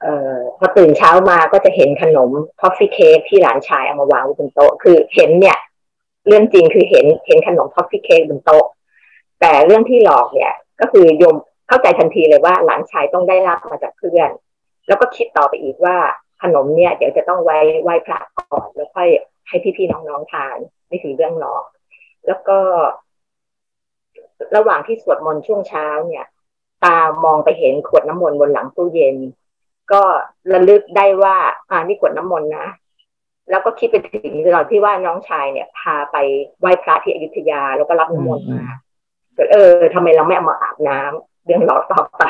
[0.03, 2.31] เอ่อพอตื่นเช้ามาก็จะเห็นขนม
[2.61, 5.59] ทอฟฟี่เค้กที่หลานชายเอามาวางบนโต๊ะ คือเห็นเนี่ย
[6.27, 8.67] เรื่องจริงคือเห็นเห็นขนมทอฟฟี่เค้กบนโต๊ะ
[9.41, 11.37] แต่เรื่องที่หลอกเนี่ย ก็คือโยม
[11.69, 14.31] เข้าใจทันทีเลยว่าหลานชายต้องได้รับมาจากเพื่อน
[14.89, 15.97] แล้วก็คิดต่อไปอีกว่า
[16.43, 19.09] ขนมเนี่ยเดี๋ยวจะต้องไว้ไหว้พระก่อนแล้วค่อย
[19.49, 20.57] ให้พี่ๆน้องๆทาน
[20.91, 21.65] นี่คือเรื่องหลอก
[22.27, 22.59] แล้วก็
[24.57, 26.27] ระหว่างที่สวดมนต์ช่วงเช้าเนี่ย
[26.85, 29.17] ตามองไปเห็นขวดน้ำมนต์บนหลังตู้เย็น
[29.93, 30.03] ก็
[30.53, 31.37] ระลึกได้ว่า
[31.71, 32.67] อ่านี่ขวดน้ำมนต์นะ
[33.51, 36.17] แล้วก็คิดไปถึงตอนที่ว่าน้องชายเนี่ย พาไป
[36.61, 38.63] ไหว้พระที่อยุธยาแล้วก็รับน้ำมนต์มา
[39.53, 42.23] เออทำไมเราไม่เอามาอาบน้ำเรื่องหลอต่อไป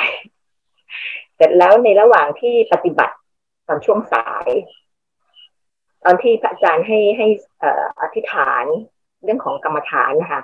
[1.37, 3.15] เสร็จแล้วในระหว่างที่ปฏิบัติ
[3.69, 4.49] ตอนช่วงสาย
[6.05, 7.27] ตอนที่พระอาจารย์ให้ให้
[8.01, 8.65] อธิษฐาน
[9.25, 10.41] เรื่องของกรรมฐานนะคะ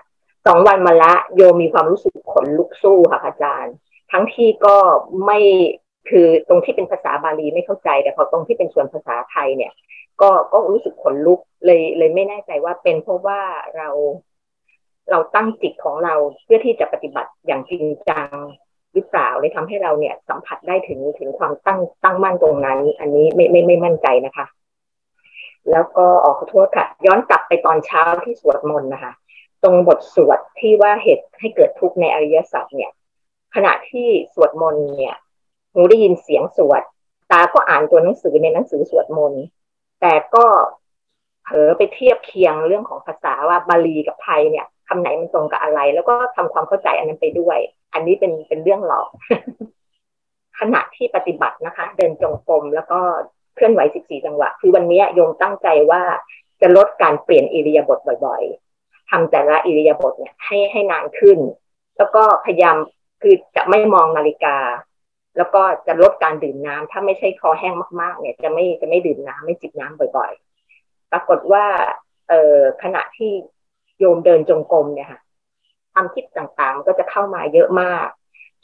[0.46, 3.74] สองวันมาละโยมีความรู้สึกขนลุกสู้ค่ะอาจารย์
[4.12, 4.76] ทั้งที่ก็
[5.26, 5.38] ไม่
[6.08, 9.72] คือตรงที่เป็นภาษาบาลีไม่เข้าใจ แต่พอตรงที่เป็นส่วนภาษาไทยเนี่ย
[10.20, 13.40] ก็ก็รู้สึกขนลุกเลยเลยไม่แน่ใจว่าเป็นเพราะว่า
[13.76, 13.88] เรา
[15.10, 16.14] เราตั้งจิตของเรา
[16.44, 18.28] เพื่อที่จะปฏิบัติอย่างจริงจัง
[18.94, 24.46] หรือเปล่าเลยทำให้เราเนี่ย สัมผัสได้ถึงถึงความตั้งตั้งมั่นตรงนั้น อันนี้ไม่ไม่ไม่มั่นใจนะคะ
[25.70, 29.12] แล้วก็ออกขอโทษค่ะ ย้อนกลับไปตอนเช้าที่สวดมนต์นะคะ
[29.62, 32.92] ตรงบทสวดที่ว่าเหตุให้เกิดทุกข์ในอริยสัจเนี่ย
[33.54, 35.16] ขณะที่สวดมนต์เนี่ย
[35.74, 36.82] หนูได้ยินเสียงสวด
[37.30, 39.42] ตาก็อ่านตัวหนังสือในหนังสือสวดมนต์
[40.00, 40.44] แต่ก็
[41.44, 47.58] เผลอไปเทียบเคียงเรื่องของภาษาว่าบาลีกับไทยเนี่ยคำไหนมันตรงกับอะไร แล้วก็ทำความเข้าใจอันนั้นไปด้วย
[47.94, 49.08] อันนี้เป็นเป็นเรื่องหลอก
[50.58, 53.00] ขณะที่ปฏิบัตินะคะ เดินจงกรมแล้วก็
[53.54, 56.02] เคลื่อนไหว 14 จังหวะ คือวันนี้โยมตั้งใจว่า
[56.60, 61.38] จะลดการเปลี่ยนอิริยาบถบ่อยๆทำแต่ละอิริยาบถเนี่ยให้ให้นานขึ้น
[61.96, 62.76] แล้วก็พยายาม
[63.22, 64.56] คือจะไม่มองนาฬิกา
[65.36, 70.32] แล้วก็จะลดการดื่มน้ำถ้าไม่ใช่คอแห้งมาก ๆ เนี่ย จะไม่จะไม่ดื่มน้ำไม่จิบน้ำบ่อย
[70.72, 71.64] ๆ ปรากฏว่า
[72.28, 73.32] เอ่อขณะที่
[73.98, 75.20] โยมเดินจงกรมเนี่ยค่ะ
[75.92, 78.08] ความคิดต่างๆก็จะเข้ามาเยอะมาก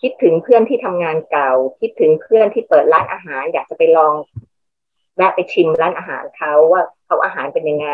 [0.02, 4.14] คิดถึงเพื่อนที่ทำงานเก่า คิดถึงเพื่อนที่เปิดร้านอาหาร อยากจะไปลอง
[5.16, 7.90] แวะไปชิมร้านอาหารเขาว่าเขาอาหารเป็นยังไง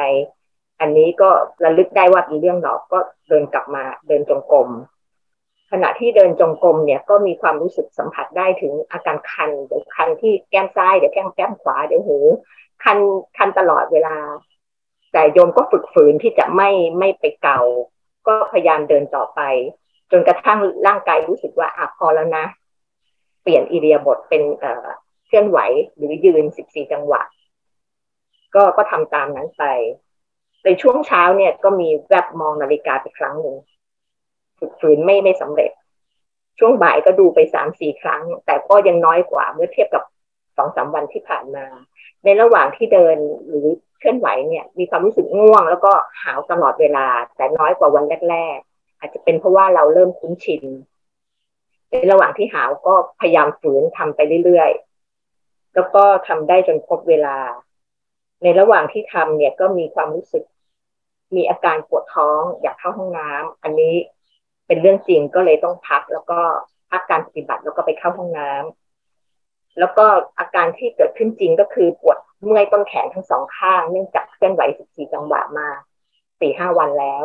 [0.81, 1.31] อันนี้ก็
[1.65, 4.69] ระลึกได้ว่าเป็นเรื่องหรอกก็เดินกลับมาเดินจงกรม
[5.73, 12.19] ขณะที่เดินจงกรมเนี่ยก็มีความรู้สึกสัมผัสได้ถึงอาการคันเดี๋ยวคันที่แก้มซ้ายเดี๋ยวแก้มแก้มขวาเดี๋ยวหู
[12.85, 12.99] คัน
[13.37, 14.17] คันตลอดเวลา
[15.13, 17.61] แต่โยมก็ฝึกฝืนที่จะไม่ไม่ไปเกา
[18.27, 19.41] ก็พยายามเดินต่อไป
[20.11, 22.45] จนกระทั่งร่างกายรู้สึกว่าอะพอแล้วนะ
[23.43, 24.87] เปลี่ยนอิเลียบทเป็นเอ่อ
[25.27, 25.59] เคลื่อนไหว
[25.97, 27.23] หรือยืนสิบสี่จังหวะ
[28.55, 29.65] ก็ก็ทำตามนั้นไป
[30.65, 33.57] ในช่วงเช้าเนี่ยก็มีแวบมองนาฬิกาไปครั้งหนึ่ง
[34.59, 35.71] ฝึกฝืนไม่ไม่สำเร็จ
[36.59, 40.03] ช่วงบ่ายก็ดูไปสามสี่ครั้ง แต่ก็ยังน้อยกว่าเมื่อเทียบกับ
[40.57, 41.66] สองสามวันที่ผ่านมา
[42.25, 43.16] ในระหว่างที่เดิน
[43.49, 43.66] หรือ
[43.99, 45.92] เคลื่อนไหวเนี่ย มีความรู้สึกง่วง แล้วก็
[46.23, 50.62] หาวตลอดเวลา แต่น้อยกว่าวันแรก ๆ อาจจะเป็นเพราะว่าเราเริ่มคุ้นชิน
[51.90, 57.38] ในระหว่างที่หาวก็พยายามฝืนทำไปเรื่อยๆ แล้วก็ทำได้จนครบเวลา
[58.42, 60.45] ในระหว่างที่ทำเนี่ยก็มีความรู้สึก
[61.37, 63.95] มีอาการปวดท้องอยากเข้าห้องน้ำอันนี้
[64.67, 66.41] เป็นเรื่องจริงก็เลยต้องพักแล้วก็
[66.91, 70.07] พักการปฏิบัติแล้วก็ไปเข้าห้องน้ำแล้วก็
[70.39, 75.69] อาการที่เกิดขึ้นจริงก็คือปวดเมื่อยต้นแขนทั้งสองข้าง เนื่องจากเคลื่อนไหว14จังหวะมา
[76.41, 77.25] สี่ห้าวันแล้ว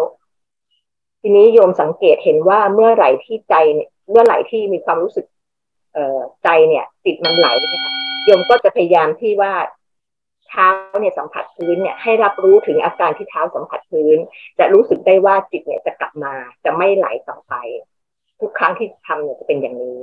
[1.21, 3.55] ทีนี้โยมสังเกตเห็นว่าเมื่อไหร่ที่ใจ
[4.09, 5.25] เมื่อไหร่ที่มีความรู้สึก
[5.93, 7.91] เอ่อใจเนี่ยจิตมันไหลนะคะ
[8.25, 9.53] โยมก็จะพยายามที่ว่า
[10.51, 10.67] เท้า
[10.99, 14.17] เนี่ยสัมผัสพื้นเนี่ยให้รับรู้ถึงอาการที่เท้าสัมผัสพื้น
[14.59, 16.33] จะรู้สึกได้ว่าจิตเนี่ยจะกลับมา
[16.65, 17.53] จะไม่ไหลต่อไป
[18.39, 20.01] ทุกครั้งที่ทำเนี่ยจะเป็นอย่างนี้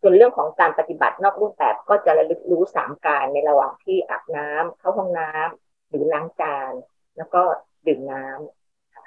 [0.00, 6.72] ส่วนเรื่องของการปฏิบัตินอกรูปแบบก็จะระลึกรู้สามการในระหว่างที่อาบน้ำเข้าห้องน้ำหรือล้างจาน
[7.16, 7.42] แล้วก็
[7.86, 8.26] ดื่มน้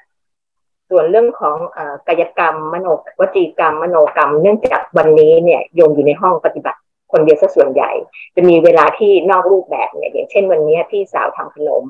[0.03, 2.87] ำส่วนเรื่องของอกายกรรมมโน
[3.19, 6.79] วจีกรรม มโนกรรม เนื่องจากวันนี้เนี่ยโยมอยู่ในห้องปฏิบัติ
[7.13, 7.91] คนเดียวซะส่วนใหญ่
[8.35, 11.83] จะมีเวลาที่นอกรูปแบบเนี่ยอย่างเช่นวันนี้พี่สาวทำขนม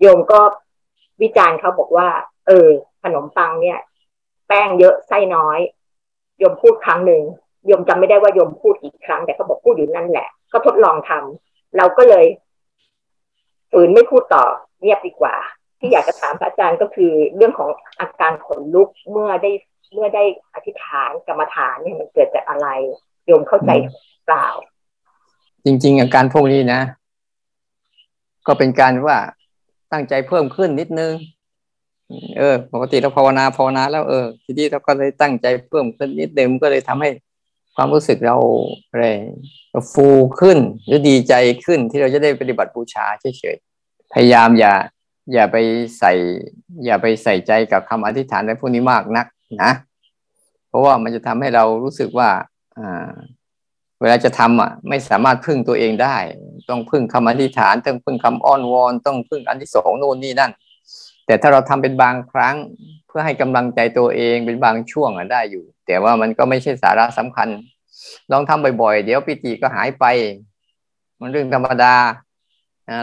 [0.00, 0.40] โยมก็
[1.22, 2.08] วิจารณ์เขาบอกว่า
[2.46, 2.68] เออ
[3.04, 3.78] ขนมปังเนี่ย
[4.48, 5.58] แป้งเยอะไส้น้อย
[6.38, 7.22] โยมพูดครั้งหนึ่ง
[7.66, 12.26] โยมจำไม่ได้ว่าโยมพูดอีกครั้ง แต่เขาบอกพูดอยู่นั่นแหละ ก็ทดลองทำเราก็เลย
[13.70, 14.44] ฝืนไม่พูดต่อ
[14.80, 15.34] เงียบดีกว่า
[15.80, 19.50] ที่อยากจะถามพระอาจารย์ก็คือเรื่องของอาการขนลุกเมื่อได้
[19.92, 22.68] เมื่อได้อธิษฐานกรรมฐานเนี่ยมันเกิดจากอะไร
[23.26, 23.70] โยมเข้าใจ
[24.24, 24.48] เปล่า
[25.64, 26.80] จริง ๆ อาการพวกนี้นะ
[28.46, 29.16] ก็เป็นการว่า
[29.92, 31.12] ตั้งใจเพิ่มขึ้นนิดนึง
[32.38, 37.10] เออ ปกติเราภาวนาภาวนาแล้วเออทีนี้เราก็เลยตั้งใจเพิ่มขึ้นนิดนึงก็เลยทำให้
[37.76, 38.36] ความรู้สึกเรา
[38.90, 39.06] อะไร
[39.92, 40.08] ฟู
[40.40, 44.74] ขึ้น หรือดีใจขึ้นที่เราจะได้ปฏิบัติบูชาเฉยๆพยายามอย่า
[45.32, 45.56] อย่าไป
[45.98, 46.12] ใส่
[46.84, 49.26] อย่าไปใส่ใจกับคำอธิษฐานในพวกนี้มากนัก
[49.62, 49.72] นะ
[50.68, 52.28] เพราะว่ามันจะทำให้เรารู้สึกว่า
[52.78, 53.12] อ่า
[54.02, 56.16] เวลาจะทำอะไม่สามารถพึ่งตัวเองได้
[56.68, 60.52] ต้องพึ่งคำอธิษฐาน ต้องพึ่งคำอ้อนวอน ต้องพึ่งอันที่สองนู่นนี่นั่น
[61.26, 62.56] แต่ถ้าเราทำเป็นบางครั้ง
[63.08, 67.48] เพื่อให้กำลังใจตัวเองเป็นบางช่วงอะได้อยู่ แต่ว่ามันก็ไม่ใช่สาระสำคัญ
[68.32, 70.04] ลองทำบ่อยๆ เดี๋ยวปิติก็หายไป
[71.20, 71.94] มันเรื่องธรรมดา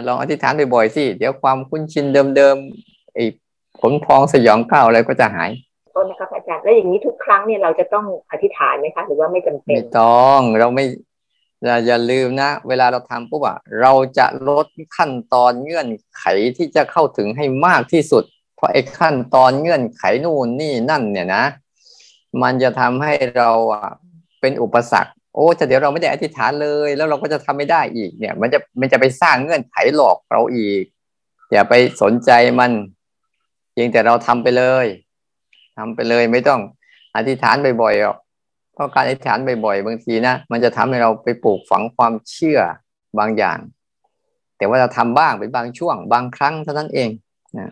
[0.06, 2.04] ลองอธิษฐานบ่อยๆสิเดี๋ยวความคุ้นชิน
[2.36, 3.24] เดิมๆไอ้
[3.80, 5.50] ผลพองสยองเก้าอะไรก็จะหาย
[5.94, 6.39] ต้นนะครับ
[6.70, 10.84] แล้วอย่างนี้ทุกครั้งเนี่ยเราจะต้องอธิษฐานไหมคะ หรือว่าไม่จำเป็นไม่ต้องเราไม่
[11.64, 16.24] อย่าอย่าลืมนะ เวลาเราทำปุ๊บอะเราจะลดขั้นตอนเงื่อนไข
[16.56, 18.24] ที่จะเข้าถึงให้มากที่สุด
[18.56, 21.44] เพราะไอ้ขั้นตอนเงื่อนไขนู่นนี่นั่นเนี่ยนะ
[22.42, 23.88] มันจะทำให้เราอะ
[24.40, 30.82] เป็นอุปสรรค โอ้แต่เดี๋ยวเราไม่ได้อธิษฐานเลย แล้วเราก็จะทำไม่ได้อีกเนี่ย มันจะมันจะไปสร้างเงื่อนไขหลอกเราอีก
[31.52, 32.70] อย่าไปสนใจมัน
[33.72, 34.86] เพียงแต่เราทำไปเลย
[35.76, 36.60] ทำไปเลยไม่ต้อง
[37.16, 38.16] อธิษฐานบ่อยๆหรอก
[38.74, 42.60] เพราะการอธิษฐานบ่อยๆบางทีนะมันจะทำให้เราไปปลูกฝังความเชื่อ
[43.18, 43.58] บางอย่าง
[44.56, 47.10] แต่ว่าเราทำบ้างเป็นบางช่วง บางครั้งเท่านั้นเอง
[47.58, 47.70] นะ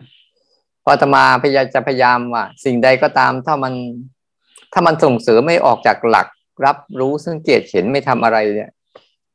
[0.83, 3.73] พอตมาพยายามจะพยายามว่า สิ่งใดก็ตามถ้ามัน
[4.73, 6.27] ถ้ามันส่งเสริมไม่ออกจากหลัก
[6.65, 8.71] รับรู้สังเกตเห็นไม่ทำอะไรเนี่ย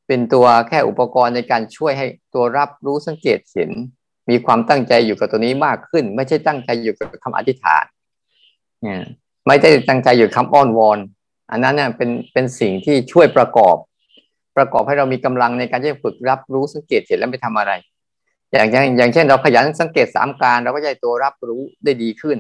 [0.06, 3.70] เป็นตัวแค่อุปกรณ์ในการช่วยให้ตัวรับรู้สังเกตเห็น
[4.30, 7.84] มีความตั้งใจอยู่กับตัวนี้มากขึ้น ไม่ใช่ตั้งใจอยู่กับคำอธิษฐาน
[9.46, 10.98] ไม่ได้ตั้งใจอยู่คำอ้อนวอน
[11.50, 13.76] อันนั้นเนี่ยเป็นเป็นสิ่งที่ช่วยประกอบ
[14.56, 17.72] ประกอบให้เรามีกำลังในการที่จะฝึกรับรู้สังเกตเห็นแล้วไปทำอะไร
[18.52, 22.38] อย่างอย่างอย่างเช่น เราขยันสังเกตสามการเราก็จะตัวรับรู้ได้ดีขึ้น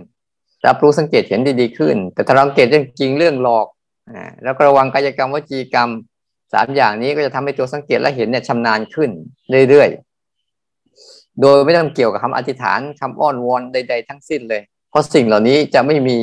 [0.66, 3.66] รับรู้สังเกตเห็นได้ดีขึ้น แต่ถ้าเราสังเกตเรื่องจริงเรื่องหลอก
[4.10, 5.88] อ่าแล้วก็ระวังกายกรรมวจีกรรม
[6.52, 9.10] สามอย่างนี้ก็จะทำให้ตัวสังเกตและเห็นเนี่ยชำนาญขึ้น
[9.68, 14.62] เรื่อยๆโดยไม่ต้องเกี่ยวกับคำอธิษฐานคำอ้อนวอนใด ๆ ทั้งสิ้นเลย
[14.94, 16.18] เพราะสิ่งเหล่านี้จะไม่มี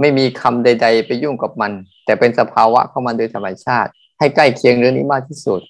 [0.00, 1.72] ไม่มีคำใด ๆ ไปยุ่งกับมัน
[2.04, 5.60] แต่เป็นสภาวะเข้ามาโดยธรรมชาติ ให้ใกล้เคียงเรื่องนี้มากที่สุด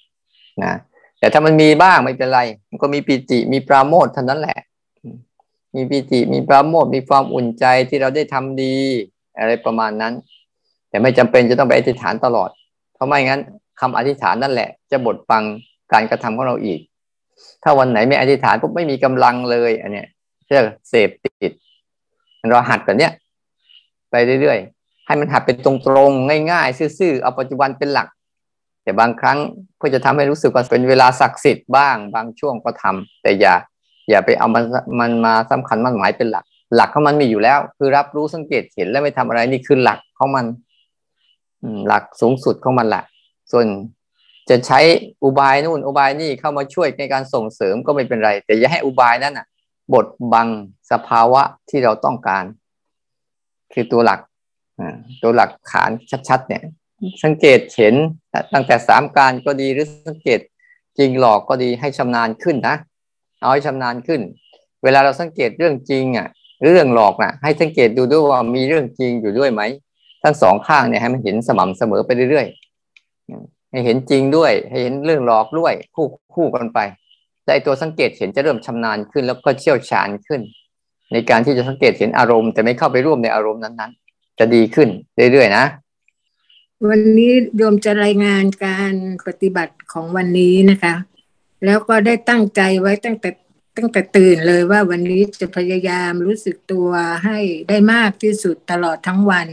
[0.63, 0.73] นะ
[1.19, 4.59] แต่ถ้ามันมีบ้างไม่เป็นไร มันก็มีปิติมีปราโมทเท่านั้นแหละ
[5.75, 8.75] มีปิติมีปราโมทมีความอุ่นใจที่เราได้ทำดี
[9.39, 10.13] อะไรประมาณนั้น
[10.89, 12.49] แต่ไม่จำเป็นจะต้องไปอธิษฐานตลอด
[12.93, 13.41] เพราะไม่งั้น
[13.81, 15.43] คำอธิษฐานนั่นแหละ จะบดบัง
[15.93, 16.79] การกระทำของเราอีก
[17.63, 20.07] ถ้าวันไหนไม่อธิษฐานปุ๊บไม่มีกำลังเลยอันเนี้ย
[20.45, 21.51] เชื่อเสพติด
[22.51, 23.11] เราหัดแบบเนี้ย
[24.11, 25.71] ไปเรื่อยๆ ให้มันหัดเป็นตร
[26.09, 28.07] งๆ ง่ายๆ ซื่อๆ เอาปัจจุบันเป็นหลัก
[28.83, 29.37] แต่บางครั้ง
[29.81, 33.53] ก็จะทำให้รู้สึกว่าเป็นเวลาศักดิ์สิทธิ์บ้าง บางช่วงก็ทำแต่อย่า
[34.09, 34.63] อย่าไปเอามัน
[34.99, 40.45] มันมาสำคัญมันหมายเป็นหลัก หลักของมันมีอยู่แล้ว คือรับรู้สังเกตเห็นและไม่ทำอะไรนี่คือหลักของมัน
[41.87, 43.03] หลักสูงสุดของมันแหละ
[43.51, 43.65] ส่วน
[44.49, 44.79] จะใช้
[45.23, 49.45] อุบายนู่นอุบายนี่เข้ามาช่วยในการส่งเสริมก็ไม่เป็นไร แต่อย่าให้อุบายนั้นอะ
[49.93, 50.47] บทบัง
[50.93, 52.43] สภาวะที่เราต้องการ
[53.73, 54.19] คือตัวหลัก
[55.23, 55.89] ตัวหลักฐาน
[56.29, 56.63] ชัดๆ เนี่ย
[57.23, 57.95] สังเกตเห็น
[58.53, 60.39] ตั้งแต่สามการก็ดีหรือสังเกต
[60.97, 62.75] จริงหลอกก็ดีให้ชำนาญขึ้นนะ
[63.41, 64.21] เอาให้ชำนาญขึ้น
[64.83, 66.27] เวลาเราสังเกตเรื่องจริงอะ
[66.65, 69.61] เรื่องหลอกน่ะ ให้สังเกตดูด้วยว่ามีเรื่องจริงอยู่ด้วยไหม
[70.23, 76.79] ทั้งสองข้างเนี่ยให้มันเห็นสม่ำเสมอไปเรื่อยๆให้เห็นจริงด้วย ให้เห็นเรื่องหลอกด้วยคู่คู่กันไป
[77.45, 80.41] แต่ตัวสังเกตเห็นจะเริ่มชำนาญขึ้นแล้วก็เชี่ยวชาญขึ้น
[81.13, 84.89] ในการที่จะสังเกตเห็นอารมณ์ แต่ไม่เข้าไปร่วมในอารมณ์นั้นๆ จะดีขึ้น
[85.31, 85.65] เรื่อยๆนะ
[86.89, 88.93] วันนี้โยมจะรายงานการ
[89.27, 90.95] ปฏิบัติของวันนี้นะคะ
[91.65, 93.29] แล้วก็ได้ตั้งใจไว้ตั้งแต่
[93.77, 96.89] ตั้งแต่ตื่นเลยว่าวันนี้จะพยายามรู้สึกตัว
[97.23, 97.37] ให้
[97.69, 99.47] ได้มากที่สุดตลอดทั้งวัน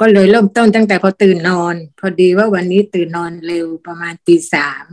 [0.00, 4.86] ก็เลยเริ่มต้นตั้งแต่พอตื่นนอน พอดีว่าวันนี้ตื่นนอนเร็วประมาณตีสาม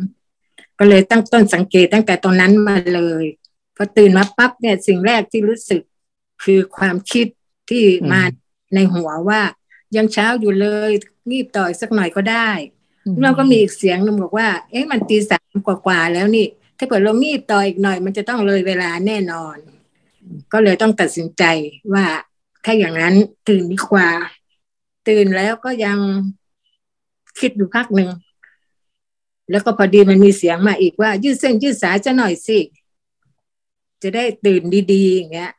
[0.79, 3.23] ก็เลยตั้งต้นสังเกตตั้งแต่ตรงนั้นมาเลย
[3.77, 5.81] พอตื่นมาปั๊บเนี่ยสิ่งแรกที่รู้สึก
[6.43, 7.27] คือความคิด
[7.69, 8.21] ที่มา
[8.75, 9.41] ในหัวว่า
[9.95, 10.91] ยังเช้าอยู่เลย
[11.29, 12.49] งีบต่อยสักหน่อยก็ได้
[13.23, 16.45] เราก็มีอีกเสียงนึงบอกว่า เอ๊ะมันตีสามกว่าๆแล้วนี่
[16.77, 19.57] ถ้าเกิดเรางีบต่ออีกหน่อย มันจะต้องเลยเวลาแน่นอน
[20.53, 21.43] ก็เลยต้องตัดสินใจ
[21.93, 22.05] ว่า
[22.65, 23.15] ถ้าอย่างนั้น
[23.47, 24.09] ตื่นดีกว่า
[25.07, 25.97] ตื่นแล้วก็ยัง
[27.39, 28.09] คิดอยู่พักหนึ่ง
[29.51, 32.59] แล้วก็พอดีมันมีเสียงมาอีกว่า ยืดเส้นยืดสายจะหน่อยสิ
[34.03, 35.51] จะได้ตื่นดีๆอย่างเงี้ย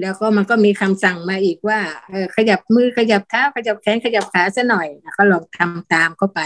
[0.00, 4.86] แล้วก็มันก็มีคำสั่งมาอีกว่าเออขยับมือขยับเท้าขยับแขนขยับขาซะหน่อย
[5.18, 6.40] ก็ลองทำตามเข้าไป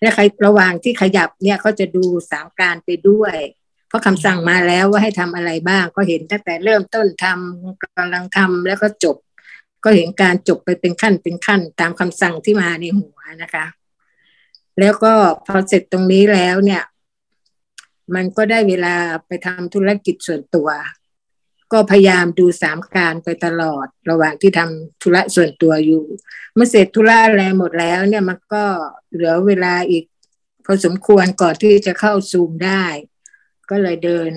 [0.00, 3.36] แล้วใครระหว่างที่ขยับเนี่ยเขาจะดูสามการไปด้วย
[3.88, 9.16] เพราะคำสั่งมาแล้วว่าให้ทำอะไรบ้าง ก็เห็นตั้งแต่เริ่มต้นทำกำลังทำแล้วก็จบ
[9.84, 13.66] ก็เห็นการจบไปเป็นขั้นเป็นขั้น ตามคำสั่งที่มาในหัวนะคะ
[14.80, 15.12] แล้วก็
[15.46, 16.82] พอเสร็จตรงนี้แล้วเนี่ย
[18.14, 18.94] มันก็ได้เวลา
[19.26, 20.68] ไปทำธุรกิจส่วนตัว
[21.72, 26.04] ก็พยายามดูสามการไปตลอด ระหว่างที่ทำธุระส่วนตัวอยู่
[26.54, 28.64] เมื่อเสร็จธุระอะไรหมดแล้ว เนี่ยมันก็
[29.12, 30.04] เหลือเวลาอีก
[30.64, 32.84] พอสมควรก่อนที่จะเข้าซูมได้
[33.70, 34.32] ก็เลยเดิน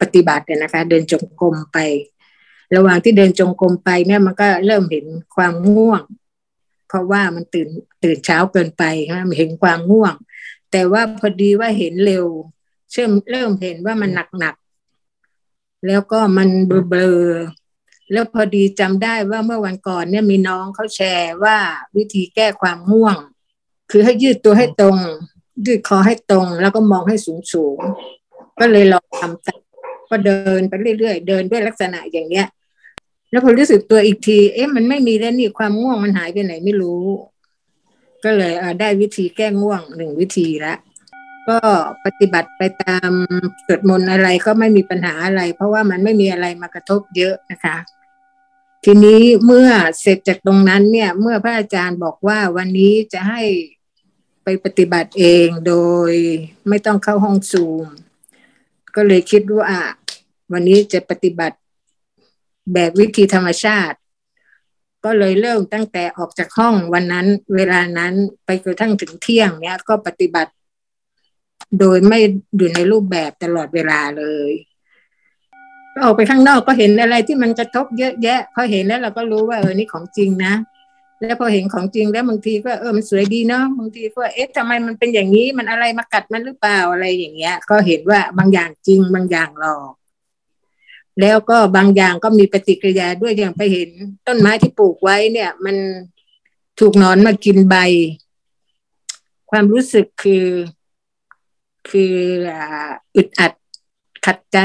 [0.00, 1.78] ปฏิบัติเนะคะ เดินจงกรมไป
[2.76, 6.02] ระหว่างที่เดินจงกรมไปเนี่ยมันก็เริ่มเห็นความง่วง
[6.88, 7.68] เพราะว่ามันตื่น
[8.04, 10.14] ตื่นเช้าเกินไปนะเห็นความง่วง
[10.72, 12.26] แต่ว่าพอดีว่าเห็นเร็ว
[12.90, 14.54] เชื่อมเริ่มเห็นว่ามันหนักหนัก
[15.86, 16.48] แล้วก็มัน
[16.88, 17.22] เบลอ
[18.12, 21.56] แล้วพอดีจำได้ว่าเมื่อวันก่อนเนี่ยมีน้องเขาแชร์ว่า
[21.96, 23.16] วิธีแก้ความง่วง
[23.90, 24.96] คือให้ยืดตัวให้ตรง
[25.66, 27.78] ยืดคอให้ตรง แล้วก็มองให้สูงสูง
[28.60, 29.60] ก็เลยลองทำตาม
[30.10, 32.46] ก็เดินไปเรื่อยๆ เดินด้วยลักษณะอย่างเนี้ย
[33.30, 37.02] แล้วพอรู้สึกตัวอีกที เอ๊ะมันไม่มีแล้วนี่ความง่วงมันหายไปไหนไม่รู้
[38.24, 40.74] ก็เลยได้วิธีแก้ง่วงหนึ่งวิธีละ
[41.48, 41.58] ก็
[42.04, 43.10] ปฏิบัติไปตาม
[43.66, 47.76] สวดมนต์อะไรก็ไม่มีปัญหาอะไร เพราะว่ามันไม่มีอะไรมากระทบเยอะนะคะ
[48.84, 49.68] ทีนี้เมื่อ
[50.00, 53.42] เสร็จจากตรงนั้นเนี่ย เมื่อพระอาจารย์บอกว่าวันนี้จะให้
[54.44, 55.74] ไปปฏิบัติเองโด
[56.10, 56.12] ย
[56.68, 57.86] ไม่ต้องเข้าห้องซูม
[58.94, 59.70] ก็เลยคิดว่า
[60.52, 61.56] วันนี้จะปฏิบัติ
[62.74, 63.98] แบบวิธีธรรมชาติ
[65.04, 68.12] ก็เลยเริ่มตั้งแต่ออกจากห้องวันนั้นเวลานั้น
[68.44, 70.52] ไปกระทั่งถึงเที่ยงเนี้ยก็ปฏิบัติ
[71.78, 72.18] โดยไม่
[72.56, 74.52] อยู่ในรูปแบบตลอดเวลาเลย
[76.02, 80.54] ออกไปข้างนอกก็เห็นอะไรที่มันกระทบเยอะแยะ พอเห็นแล้วเราก็รู้ว่าเออนี่ของจริงนะ
[81.20, 89.92] แล้วพอเห็นของจริงแล้วบางทีก็เออมันสวยดีเนาะบางทีก็เอ๊ะทำไมมันเป็นอย่างนี้มันอะไรมากัดมันหรือเปล่าอะไรอย่างเงี้ย ก็เห็นว่าบางอย่างจริงบางอย่างหลอก
[91.20, 93.88] แล้วก็บางอย่างก็มีปฏิกิริยาด้วยอย่างไปเห็น
[94.26, 95.76] ต้นไม้ที่ปลูกไว้เนี่ย มัน
[96.80, 97.76] ถูกนอนมากินใบ
[99.50, 100.44] ความรู้สึกคือ
[101.90, 102.14] คือ
[103.16, 103.52] อึดอัด
[104.26, 104.58] ขัดใจ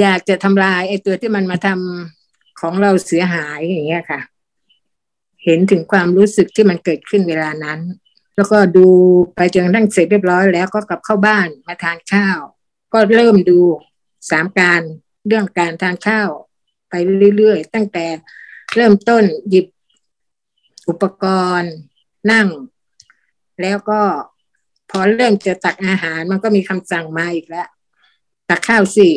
[0.00, 4.20] อยากจะทำลายไอ้ตัวที่มันมาทำของเราเสียหายอย่างเงี้ยค่ะ
[5.44, 7.80] เห็นถึงความรู้สึกที่มันเกิดขึ้นเวลานั้น
[8.36, 8.86] แล้วก็ดู
[9.36, 12.38] ไปจนทั้งเสร็จเรียบร้อยแล้วก็กลับเข้าบ้านมาทานข้าว
[12.92, 13.58] ก็เริ่มดู
[14.30, 14.82] สามการ
[15.26, 16.30] เรื่องการทานข้าว
[16.88, 16.94] ไป
[17.36, 18.06] เรื่อยๆตั้งแต่
[18.74, 19.66] เริ่มต้นหยิบ
[20.88, 21.24] อุปก
[21.58, 21.74] รณ์
[22.30, 22.48] นั่ง
[23.60, 24.00] แล้วก็
[24.90, 27.68] พอเริ่มจะตักอาหารมันก็มีคำสั่งมาอีกแล้ว
[28.50, 29.10] ตักข้าวสิ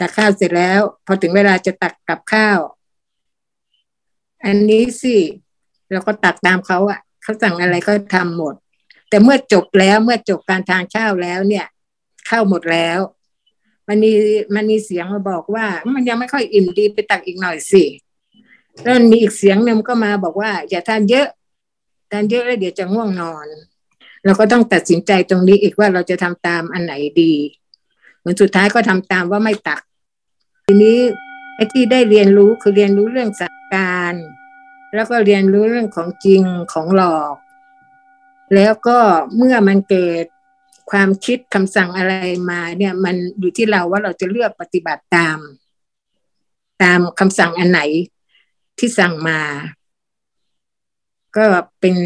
[0.00, 2.58] ตักข้าวเสร็จแล้ว พอถึงเวลาจะตักกับข้าว
[4.44, 5.16] อันนี้สิ
[5.90, 8.54] เราก็ตักตามเขาอะเขาสั่งอะไรก็ทำหมด
[9.08, 11.66] แต่เมื่อจบแล้วเมื่อจบการทานข้าวแล้วเนี่ย
[12.28, 12.98] ข้าวหมดแล้ว
[13.88, 14.12] มันมี
[14.54, 17.84] มันมีเสียงมาบอกว่า มันยังไม่ค่อยอิ่มดีไปตักอีกหน่อยสิ
[18.82, 21.28] แล้วมีอีกเสียงหนึ่งก็มาบอกว่า อย่าทานเยอะ
[22.10, 23.46] ทานเยอะแล้วเดี๋ยวจะง่วงนอน
[24.24, 27.34] เราก็ต้องตัดสินใจตรงนี้อีกว่าเราจะทำตามอันไหนดี
[28.18, 29.80] เหมือนสุดท้ายก็ทำตามว่าไม่ตัก
[30.66, 30.98] ทีนี้
[31.56, 34.14] ไอ้ที่ได้เรียนรู้คือเรียนรู้เรื่องสักการ
[34.94, 37.34] แล้วก็เรียนรู้เรื่องของจริงของหลอก
[38.54, 38.98] แล้วก็
[39.36, 40.24] เมื่อมันเกิด
[40.90, 42.14] ความคิดคำสั่งอะไร
[42.50, 45.38] มาเนี่ย มันอยู่ที่เราว่าเราจะเลือกปฏิบัติตาม
[46.82, 47.80] ตามคำสั่งอันไหน
[48.78, 49.40] ที่สั่งมา
[51.36, 51.44] ก็
[51.80, 51.96] เป็น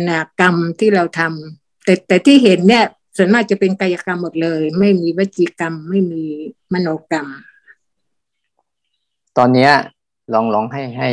[0.41, 2.85] กรรมที่เราทำ แต่แต่ที่เห็นเนี่ย
[3.17, 6.25] ส่วนมากจะเป็นกายกรรมหมดเลย ไม่มีวจีกรรมไม่มี
[6.73, 7.27] มโนกรรม
[9.39, 9.71] ตอนนี้
[10.35, 11.11] ลองลองให้ให้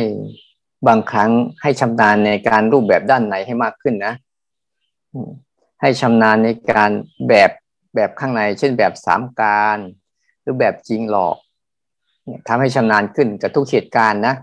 [0.88, 1.30] บางครั้ง
[1.62, 4.14] ให้ชำนาญในการรูปแบบด้านไหนให้มากขึ้นนะ
[5.80, 6.90] ให้ชำนาญในการ
[7.28, 7.50] แบบ
[7.94, 9.78] แบบข้างใน เช่นแบบสามการ
[10.42, 11.36] หรือแบบจริงหลอก
[12.48, 14.34] ทำให้ชำนาญขึ้นกับทุกเหตุการณ์นะ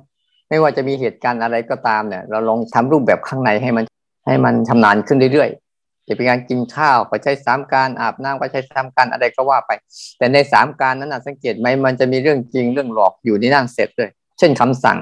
[0.50, 3.86] ไม่ว่าจะมีเหตุการณ์อะไรก็ตามเนี่ย เราลองทำรูปแบบข้างในให้มัน
[4.26, 5.63] ให้มันชำนาญขึ้นเรื่อยๆ
[6.08, 9.72] จะเป็นการกินข้าวก็ใช้สามการอาบน้ำก็ใช้สามการอะไรก็ว่าไป
[10.18, 14.98] แต่ในสามการนั้นสังเกตไหมมันจะมีเรื่องจริงเรื่องหลอกอยู่ในนั่งเสร็จด้วย เช่นคำสั่ง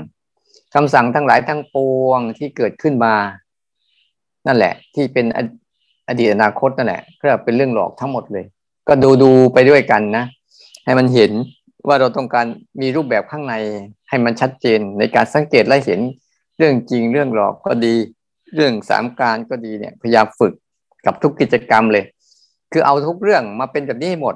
[0.76, 3.16] คำสั่งทั้งหลายทั้งปวงที่เกิดขึ้นมา
[4.48, 5.26] นั่นแหละ ที่เป็น
[6.08, 8.46] อดีตอนาคตนั่นแหละก็เป็นเรื่องหลอกทั้งหมดเลย
[8.88, 10.26] ก็ดูดูไปด้วยกันนะ
[10.86, 11.32] ให้มันเห็น
[11.88, 12.46] ว่าเราต้องการ
[12.82, 13.56] มีรูปแบบข้างใน
[14.10, 16.00] ให้มันชัดเจนในการสังเกตและเห็น
[16.58, 17.94] เรื่องจริงเรื่องหลอกก็ดี
[18.56, 20.54] เรื่องสามการก็ดีเนี่ยพยายามฝึก
[21.06, 22.04] กับทุกกิจกรรมเลย
[22.72, 24.36] คือเอาทุกเรื่องมาเป็นแบบนี้หมด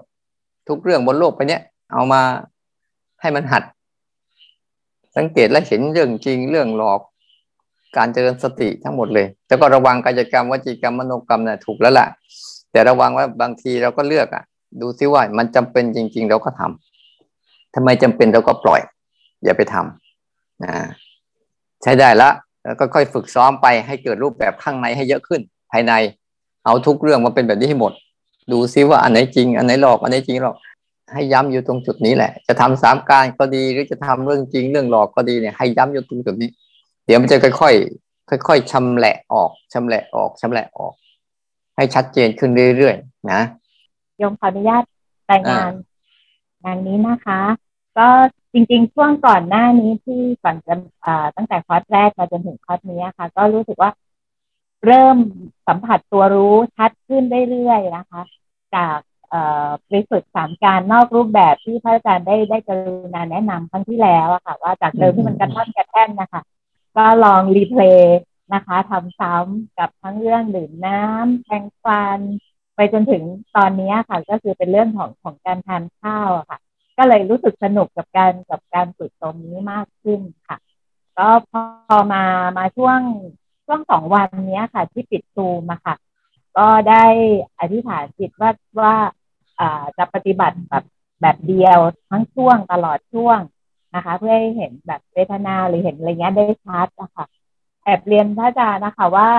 [0.70, 1.62] ทุกเรื่องบนโลกไปเนี้ย
[1.94, 2.22] เอามา
[3.22, 3.64] ให้มันหัด
[5.18, 7.00] สังเกตและเห็นเรื่องจริงเรื่องหลอก
[7.98, 12.08] การเจริญสติทั้งหมดเลย แล้วก็ระวังกายกรรมวจีกรรมมโนกรรมนะ่ะถูกแล้วล่ะ
[12.72, 14.44] แต่ระวังว่าบางทีเราก็เลือกอะ
[14.82, 18.82] ดูซิว่ามันจำเป็นจริง ๆ เราก็ทำทำไมจำเป็นเราก็ปล่อย
[19.44, 20.74] อย่าไปทำนะ
[21.84, 22.30] ใช้ได้ละ
[22.64, 25.94] แล้วก็ค่อยฝึกซ้อมไปให้เกิดรูปแบบข้างในให้เยอะขึ้น ภายใน
[26.66, 27.94] เอาทุกเรื่องมาเป็นแบบนี้ให้หมด
[28.52, 30.56] ดูซิว่าอันไหนจริง อันไหนหลอก อันไหนจริงหรอก
[31.14, 36.50] ให้ย้ำอยู่ตรงจุดนี้แหละ จะทำสามการก็ดีหรือจะทำเรื่องจริงเรื่องหลอกก็ดีเนี่ยให้ย้ำอยู่ตรงจุดนี้
[37.06, 40.94] เดี๋ยวมันจะค่อยๆค่อยๆชำแหละออกชำแหละออกชำแหละออก
[41.76, 43.42] ให้ชัดเจนขึ้นเรื่อยๆนะ
[44.22, 44.84] ยมขออนุญาต
[45.32, 45.72] รายงาน
[46.64, 47.42] งานนี้นะคะ
[47.98, 48.08] ก็
[48.54, 50.74] จริงๆ ช่วงก่อนหน้านี้ที่ก่อนจะ
[51.36, 53.92] ตั้งแต่คอร์สแรกมาจนถึงคอร์สนี้ค่ะ ก็รู้สึกว่า
[54.86, 55.18] เริ่ม
[55.68, 58.22] สัมผัสตัวรู้ชัดขึ้นเรื่อยๆนะคะ
[58.76, 59.00] จาก
[59.88, 66.42] ไปฝึกสามการนอกรูปแบบที่พระอาจารย์ได้ได้กรุณาแนะนำครั้งที่แล้วอะค่ะ ว่าจากเดิมที่มันกระท่อนกระแท่นนะคะ
[66.98, 68.20] ก็ลอง replay
[68.54, 72.20] นะคะทำซ้ำกับทั้งเรื่องดื่มน้ำแปรงฟัน
[72.76, 73.24] ไปจนถึง
[73.56, 76.60] ตอนนี้ค่ะ ก็คือเป็นเรื่องของของการทานข้าวค่ะ
[76.98, 80.58] ก็เลยรู้สึกสนุกกับการกับการฝึกตรงนี้มากขึ้นค่ะ
[81.18, 81.54] ก็พ
[81.96, 82.24] อมา
[82.58, 83.00] มาช่วง
[83.66, 85.96] ช่วงสองวันนี้ค่ะ ที่ปิดซูมอะค่ะ
[86.58, 87.06] ก็ได้
[87.60, 88.96] อธิษฐานจิตว่าว่า
[89.98, 90.86] จะปฏิบัติแบบ
[91.22, 93.40] แบบเดียวทั้งช่วงตลอดช่วง
[93.96, 97.26] นะคะ เพื่อให้เห็นแบบเวทนาหรือเห็นอะไรเงี้ยได้ชัดนะคะ
[97.84, 99.30] แอบเรียนพระอาจารย์นะคะว่า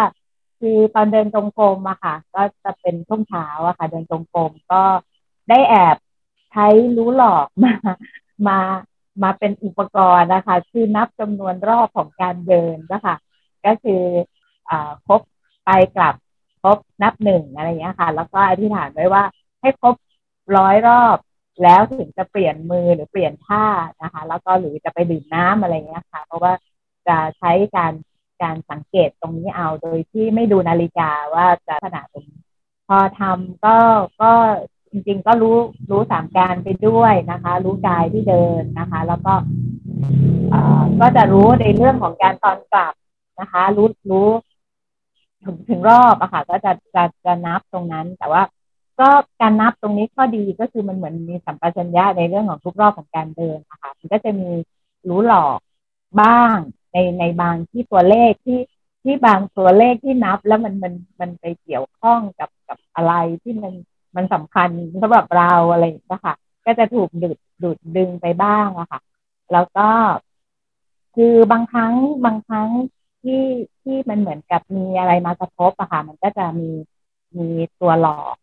[0.59, 4.83] คือตอนเดินตรงกรมอะค่ะ ก็จะเป็นช่วงเช้าอะค่ะ เดินตรงกรมก็
[5.49, 5.97] ได้แอบ
[6.51, 7.73] ใช้รู้หลอกมา
[8.49, 8.59] มา
[9.23, 13.15] มาเป็นอุปกรณ์นะคะ คือนับจำนวนรอบของการเดินนะคะ
[13.67, 14.03] ก็คือ
[14.71, 14.73] อ
[15.07, 15.21] ครบ
[15.65, 16.15] ไปกลับ
[16.63, 19.23] ครบนับหนึ่งอะไรอย่างเงี้ยค่ะ แล้วก็อธิษฐานไว้ว่า
[19.61, 19.95] ให้ครบ
[20.57, 21.17] ร้อยรอบ
[21.63, 23.67] แล้วถึงจะเปลี่ยนมือหรือเปลี่ยนท่า
[24.03, 26.53] นะคะ แล้วก็หรือจะไปดื่มน้ำอะไรเงี้ยค่ะ เพราะว่า
[27.09, 27.93] จะใช้การ
[28.43, 32.27] การสังเกตตรงนี้เอาโดยที่ไม่ดูนาฬิกาว่าจะขนาดตรง
[32.89, 33.77] พอทำก็
[34.23, 34.33] ก็
[34.91, 35.57] จริง ๆ ก็รู้
[35.91, 39.35] รู้สามการไปด้วยนะคะ รู้กายที่เดินนะคะ แล้วก็
[41.01, 42.95] ก็จะรู้ในเรื่องของการตอนกลับ
[43.41, 44.29] นะคะ รู้รู้
[45.45, 48.43] ถึงถึงรอบอะค่ะ ก็จะจะจะนับตรงนั้น แต่ว่า
[49.01, 49.09] ก็
[49.41, 54.51] การนับตรงนี้ข้อดีก็คือมันเหมือนมีสัมปชัญญะในเรื่องของทุกรอบของการเดินนะคะมันก็จะมี
[55.09, 55.59] รู้หลอก
[56.21, 56.57] บ้าง
[56.93, 58.61] ในในบางที่ตัวเลขที่
[59.03, 63.73] ที่บางตัวเลขที่นับ แล้วมันมันมันไปเกี่ยวข้องกับกับอะไรที่มัน
[64.17, 64.69] มันสำคัญ
[65.03, 66.35] สำหรับเราอะไรนะคะ
[66.67, 69.01] ก็จะถูกดูดดูดดึงไปบ้างอะค่ะ
[69.53, 69.89] แล้วก็
[71.15, 72.69] คือบางครั้งบางครั้ง
[73.27, 73.45] ที่
[73.83, 76.71] ที่มันเหมือนกับมีอะไรมากระทบอะค่ะ มันก็จะมี
[77.39, 77.49] มี
[77.81, 78.37] ตัวหลอก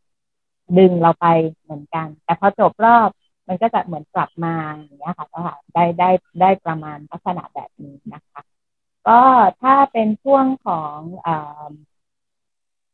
[0.77, 1.27] ดึงเราไป
[1.63, 3.09] เหมือนกัน แต่พอจบรอบ
[3.47, 5.41] มันก็จะเหมือนกลับมาอย่างเงี้ยค่ะก็
[5.73, 6.09] ได้ได้
[6.41, 8.41] ได้ประมาณลักษณะแบบนี้นะคะ
[9.07, 9.21] ก็
[9.61, 11.29] ถ้าเป็นช่วงของอ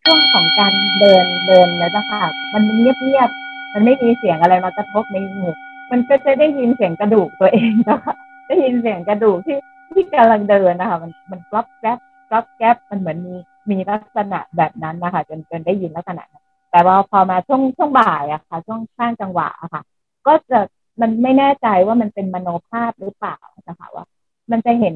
[0.03, 2.23] ช่วงของการเดินเดินแล้วนะคะ
[2.53, 3.29] มันเงียบเงียบ
[3.73, 5.45] มันไม่มีเสียงอะไรมากระทบในหู
[5.91, 8.13] มันก็จะได้ยินเสียงกระดูกตัวเองนะคะ
[8.47, 9.57] ได้ยินเสียงกระดูกที่
[9.91, 13.35] ที่กำลังเดินนะคะ มันมันกรอบแกรบกรอบแกรบมันเหมือนมี
[13.71, 16.23] มีลักษณะแบบนั้นนะคะจนจนได้ยินลักษณะ
[16.71, 19.83] แต่ว่าพอมาช่วงช่วงบ่ายอะค่ะ ช่วงข้างจังหวะอะค่ะ
[20.27, 20.59] ก็จะ
[21.01, 23.37] มันไม่แน่ใจว่ามันเป็นมโนภาพหรือเปล่า
[23.67, 24.05] นะคะว่า
[24.51, 24.95] มันจะเห็น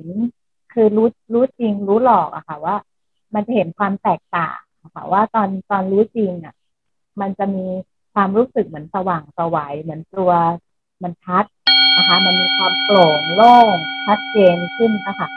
[0.73, 2.75] คือรู้รู้จริงรู้หลอกอะค่ะ ว่า
[3.33, 6.55] มันจะเห็นความแตกต่างนะคะว่าตอนตอนรู้จริงอะ
[7.21, 7.65] มันจะมี
[8.13, 10.31] ความรู้สึกเหมือนสว่างสวัยเหมือนตัว
[11.03, 11.45] มันชัด
[11.97, 13.75] นะคะ มันมีความโปร่งโล่ง
[14.05, 15.27] ชัดเจนขึ้นนะคะ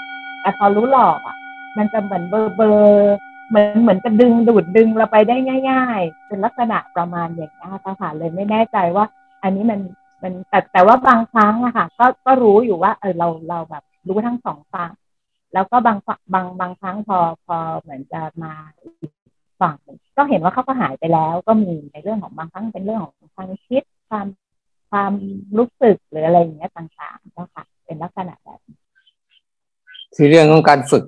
[0.40, 1.36] แต่พอรู้หลอกอะ
[1.78, 3.16] มันจะเหมือนเบอร์เบอร์
[3.48, 5.36] เหมือนเหมือนจะดึงดูดดึงเราไปได้
[5.70, 7.68] ง่าย ๆ เป็นลักษณะประมาณอย่างนี้
[8.00, 9.04] ค่ะเลยไม่แน่ใจว่า
[9.42, 9.80] อันนี้มัน
[10.22, 14.90] มันแต่แต่ว่าบางครั้งอะค่ะ ก็ก็รู้อยู่ว่า เออเราเราแบบรู้ทั้งสองฝั่ง
[15.54, 15.98] แล้วก็บาง
[16.34, 18.52] บางบางครั้งพอพอเหมือนจะมา
[19.60, 19.74] ฝั่ง
[20.16, 24.26] ก็เห็นว่าเขาก็หายไปแล้ว ก็มีในเรื่องของบางครั้งเป็นเรื่องของความคิดความ
[24.90, 25.12] ความ
[25.58, 28.60] รู้สึกหรืออะไรอย่างเงี้ยต่างๆนะคะเป็นลักษณะแบบ
[30.16, 31.04] คือเรื่องของการฝึก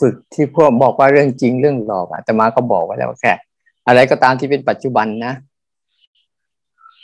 [0.00, 3.32] ฝึกที่พวกบอกว่าเรื่องจริงเรื่องหลอกอะแต่มาก็บอกไว้แล้วแค่
[3.86, 5.34] อะไรก็ตามที่เป็นปัจจุบันนะ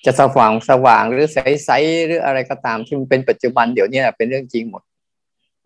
[0.04, 4.82] จะสว่างสว่างหรือใสๆหรืออะไรก็ตามที่มันเป็นปัจจุบันเดี๋ยวนี้เป็นเรื่องจริงหมด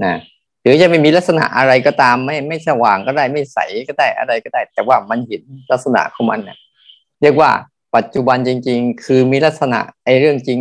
[0.04, 0.14] นะ
[0.62, 3.58] หรือจะไม่มีลักษณะอะไรก็ตามไม่ไม่สว่างก็ได้ไม่ใส
[3.88, 6.58] ก็ได้อะไรก็ได้ แต่ว่ามันเห็นลักษณะของมันเนี่ย
[7.22, 7.50] เรียกว่า
[7.96, 10.58] ปัจจุบันจริง ๆ คือมีลักษณะไอ้เรื่องจริง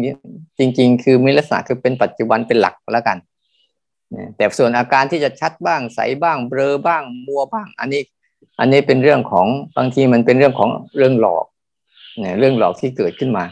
[0.59, 3.17] จริง ๆ คือมีลักษณะคือเป็นปัจจุบันเป็นหลักแล้วกัน
[4.37, 8.01] แต่ส่วนอาการที่จะชัดบ้างใสบ้างเบลอบ้างมัวบ้าง อันนี้
[8.59, 11.45] อันนี้เป็นเรื่องของบางทีมันเป็นเรื่องของเรื่องหลอก
[12.19, 13.45] เนี่ยเรื่องหลอกที่เกิดขึ้นมา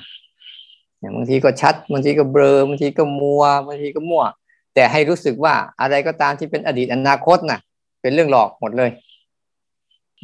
[0.99, 4.23] อย่างบางทีก็ชัดบางทีก็เบลอบางทีก็มัวบางทีก็มั่ว
[4.75, 7.59] แต่ให้รู้สึกว่าอะไรก็ตามที่เป็นอดีตอนาคตน่ะ
[8.01, 8.89] เป็นเรื่องหลอกหมดเลย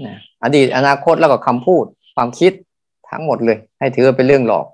[0.05, 1.85] นะอดีตอนาคตแล้วก็คำพูด
[2.15, 2.53] ความคิด
[3.09, 4.65] ทั้งหมดเลย ให้ถือเป็นเรื่องหลอก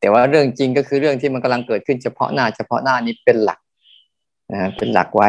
[0.00, 3.58] แต่ว่าเรื่องจริงก็คือเรื่องที่มันกำลังเกิดขึ้นเฉพาะหน้า เฉพาะหน้านี้เป็นหลัก
[4.52, 5.28] นะเป็นหลักไว้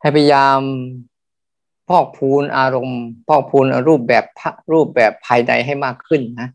[0.00, 0.58] ให้พยายาม
[1.88, 4.24] พอกพูนอารมณ์พอกพูนรูปแบบ
[4.72, 6.48] รูปแบบภายในให้มากขึ้นนะ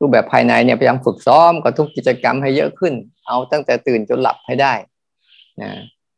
[0.00, 2.94] รูปแบบภายในเนี่ยพยายามฝึกซ้อมกับทุกกิจกรรมให้เยอะขึ้น
[3.26, 4.74] เอาตั้งแต่ตื่นจนหลับให้ได้
[5.62, 5.70] นะ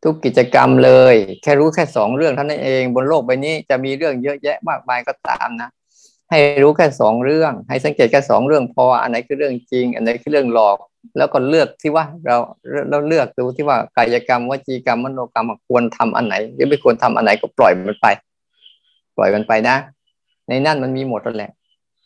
[0.05, 5.71] ทุกกิจกรรมเลย แค่รู้แค่สองเรื่องเท่านั้นเอง บนโลกใบนี้จะมีเรื่องเยอะแยะมากมายก็ตามนะ
[6.31, 10.77] ให้รู้แค่สองเรื่อง ให้สังเกตแค่สองเรื่องพออันไหนคือเรื่องจริง อันไหนคือเรื่องหลอก
[11.19, 12.37] แล้วก็เลือกที่ว่าเรา
[12.91, 18.07] เราเลือกดูที่ว่ากายกรรมวจีกรรมมโนกรรมควรทำอันไหนหรือไม่ควรทำอันไหนก็ปล่อยมันไป
[19.17, 19.77] ปล่อยมันไปนะ
[20.49, 21.51] ในนั่นมันมีหมดแล้วแหละ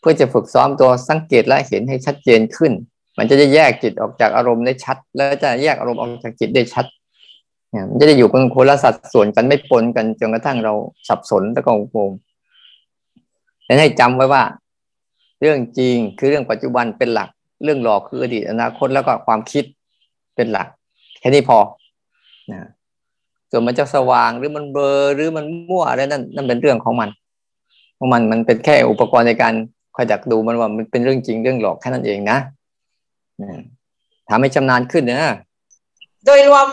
[0.01, 2.73] เพื่อจะฝึกซ้อมตัวสังเกตและเห็นให้ชัดเจนขึ้น
[3.19, 6.85] มันจะแยกจิตออกจากอารมณ์ได้ชัด แล้วจะแยกอารมณ์ออกจากจิตได้ชัด
[7.91, 10.75] มันจะได้อยู่เป็นคนละสัดส่วนกันไม่ปนกันจนกระทั่งเรา
[11.09, 12.13] สับสนแล้วก็งง
[13.65, 14.43] แต่ให้จำไว้ว่า
[15.41, 17.29] เรื่องจริงคือเรื่องปัจจุบันเป็นหลัก
[17.65, 19.65] เรื่องหลอกคืออดีตอนาคตแล้วก็ความคิด
[20.37, 20.67] เป็นหลัก
[21.21, 21.59] แค่นี้พอ
[22.53, 22.61] นะ
[23.51, 27.09] ส่วนมันจะสว่างหรือมันเบลอหรือมันมั่วอะไรนั่นนั่นเป็นเรื่องของมัน
[27.99, 29.55] ของมันมันเป็นแค่อุปกรณ์ในการ
[29.97, 32.39] คอยดักดูมันว่ามันเป็นเรื่องจริงเรื่องหลอกแค่นั้นเองนะ
[34.29, 35.35] ทำให้ชำนาญขึ้นนะ
[36.27, 36.67] โดยรวม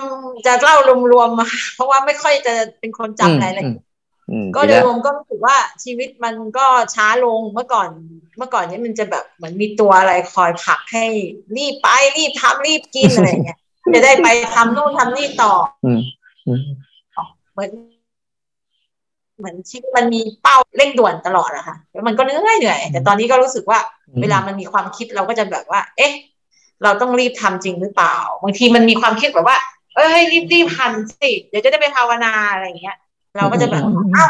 [0.45, 0.75] จะเล่า
[1.11, 3.63] รวมๆเพราะว่าไม่ค่อยจะเป็นคนจำอะไรเลย
[4.55, 6.65] ก็โดยรวมก็รู้สึกว่าชีวิตมันก็
[6.95, 7.89] ช้าลงเมื่อก่อน
[8.37, 11.05] เมื่อก่อนนี้มันจะแบบเหมือนมีตัวอะไรคอยผลักให้
[11.57, 13.59] รีบไปรีบทำรีบกินอะไรเงี้ย
[13.93, 15.53] จะได้ไปทำนู่นทำนี่ต่อ
[17.53, 17.71] เหมือน
[19.39, 23.79] เหมือนชีวิตมันมีเป้าเร่งด่วนตลอดอะค่ะแล้วมันก็เหนื่อยเหนื่อยแต่ตอนนี้ก็รู้สึกว่า
[24.21, 26.13] เวลามันมีความคิดเราก็จะแบบว่า เอ๊ะ
[26.83, 29.57] เราต้องรีบทำจริงหรือเปล่า บางทีมันมีความคิดแบบว่า
[29.95, 32.97] เอ้ยรีบรีบทำสิเดี๋ยวจะได้ไปภาวนาอะไรเงี้ย
[33.39, 33.83] เราก็จะแบบ
[34.15, 34.29] อ้าว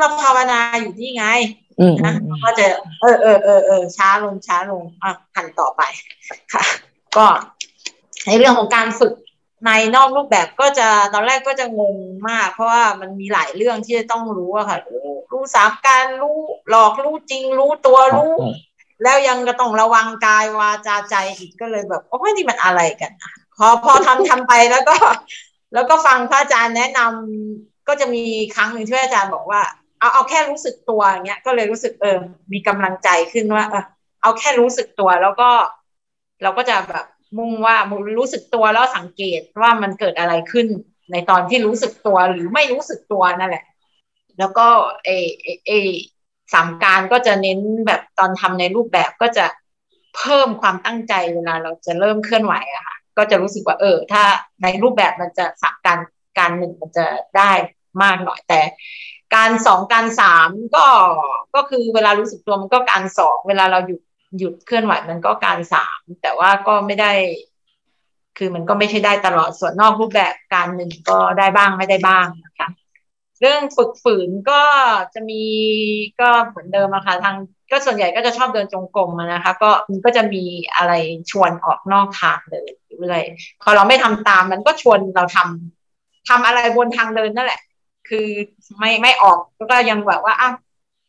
[0.00, 1.24] เราภาวนาอยู่ที่ไง
[2.04, 2.66] นะก็จะ
[3.00, 5.82] เออเออเออเออช้าลงช้าลงอะหันต่อไป
[6.52, 6.64] ค่ะ
[7.16, 7.26] ก็
[8.26, 9.12] ในเรื่องของการฝึก
[9.66, 11.96] ในนอกรูปแบบก็จะตอนแรกก็จะงง
[12.28, 16.38] มาก เพราะว่ามันมีหลายเรื่องที่จะต้องรู้อะค่ะ รู้รู้สามการรู้
[16.70, 18.34] หลอกรู้จริง รู้ตัวรู้
[19.02, 23.12] แล้วยังก็ต้องระวังกายวาจาใจอีกก็เลยแบบโอ้ยนี่มันอะไรกัน
[23.56, 24.96] พอพอทำทำไปแล้วก็
[25.74, 28.22] แล้วก็ฟังพระอาจารย์แนะนำ ก็จะมี
[28.54, 29.60] ครั้งหนึ่งที่อาจารย์บอกว่า
[29.98, 32.18] เอาเอาแค่รู้สึกตัวอย่างเงี้ย ก็เลยรู้สึกเออ
[32.52, 33.84] มีกำลังใจขึ้นว่าเออ
[34.22, 35.50] เอาแค่รู้สึกตัวแล้วก็
[36.42, 37.06] เราก็จะแบบ
[37.38, 37.76] มุ่งว่า
[38.18, 40.66] รู้สึกตัวแล้วสังเกตว่ามันเกิดอะไรขึ้น
[41.12, 43.64] ในตอนที่รู้สึกตัวหรือไม่รู้สึกตัวนั่นแหละ
[44.38, 44.66] แล้วก็
[45.04, 45.10] เอ
[45.42, 45.70] เอเอ
[46.52, 49.46] สามการก็จะเน้นแบบตอนทำในรูปแบบก็จะ
[50.16, 54.22] เพิ่มความตั้งใจเวลาเราจะเริ่มเคลื่อนไหวอะค่ะก็จะรู้สึกว่าเออ ถ้า
[54.62, 55.98] ในรูปแบบมันจะสักการ
[56.38, 57.06] การหนึ่งมันจะ
[57.36, 57.50] ได้
[58.02, 58.60] มากหน่อยแต่
[59.34, 60.86] การสองการสามก็
[61.54, 64.00] ก็คือเวลารู้สึกตัวมันก็การสองเวลาเราหยุด
[64.38, 67.12] หยุดเคลื่อนไหวมันก็การสามแต่ว่าก็ไม่ได้
[68.38, 72.68] คือมันก็ไม่ใช่ได้ตลอดส่วนนอกรูปแบบการหนึ่งก็ได้บ้างไม่ได้บ้างนะคะ
[73.40, 74.62] เรื่องฝึกฝืนก็
[75.14, 75.42] จะมี
[76.20, 77.36] ก็เหมือนเดิมอะค่ะทาง
[77.70, 80.44] ก็ส่วนใหญ่ก็จะชอบเดินจงกรมนะคะ ก็มันก็จะมี
[80.76, 80.92] อะไร
[81.30, 82.68] ชวนออกนอกทางเลย
[83.00, 83.22] เรื่อย
[83.62, 87.60] พอเราไม่ทำตามมันก็ชวนเราทำทำอะไรบนทางเดินนั่นแหละ
[88.08, 88.28] คือ
[88.78, 89.38] ไม่ไม่ออก
[89.70, 90.50] ก็ยังแบบว่าอะ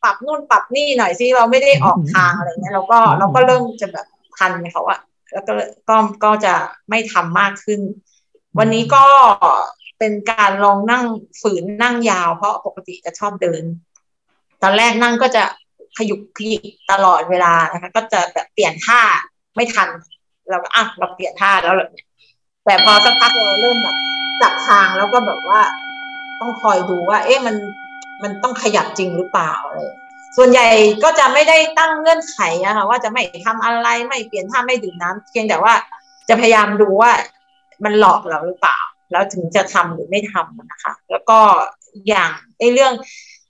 [0.03, 4.05] ปรับนู่นปรับนี่หน่อยสิเราไม่ได้ออกทางอะไรเงี้ยเราก็เราก็เริ่มจะแบบ
[4.37, 4.99] ทันเขาอะ
[5.33, 5.53] แล้วก็
[5.89, 6.53] ก็ก็จะ
[6.89, 7.81] ไม่ทำมากขึ้น
[8.59, 9.05] วันนี้ก็
[9.99, 11.03] เป็นการลองนั่ง
[11.41, 13.63] ฝืนนั่งยาว เพราะปกติจะชอบเดิน
[14.61, 15.43] ตอนแรกนั่งก็จะ
[15.97, 19.01] ขยุกขยิกตลอดเวลานะคะก็จะแบบเปลี่ยนท่า
[19.55, 19.89] ไม่ทัน
[20.49, 21.91] เราก็อะเราเปลี่ยนท่าแล้วเลย
[22.65, 23.95] แต่พอสักพักเราเริ่มแบบ
[24.41, 25.59] จับทางแล้วก็แบบว่า
[26.41, 27.55] ต้องคอยดูว่า เอ๊ะมัน
[28.23, 29.91] มันต้องขยับจริงหรือเปล่าเลย
[30.37, 30.67] ส่วนใหญ่
[31.03, 35.73] ก็จะไม่ได้ตั้งเงื่อนไขอะค่ะว่าจะไม่ทำอะไรไม่เปลี่ยนท่าไม่ดื่มน้ำเพียงแต่ว่า
[36.29, 37.11] จะพยายามดูว่า
[37.83, 38.77] มันหลอกเราหรือเปล่า
[39.11, 41.39] แล้วถึงจะทำหรือไม่ทำนะคะ แล้วก็
[42.07, 42.93] อย่างไอ้เรื่อง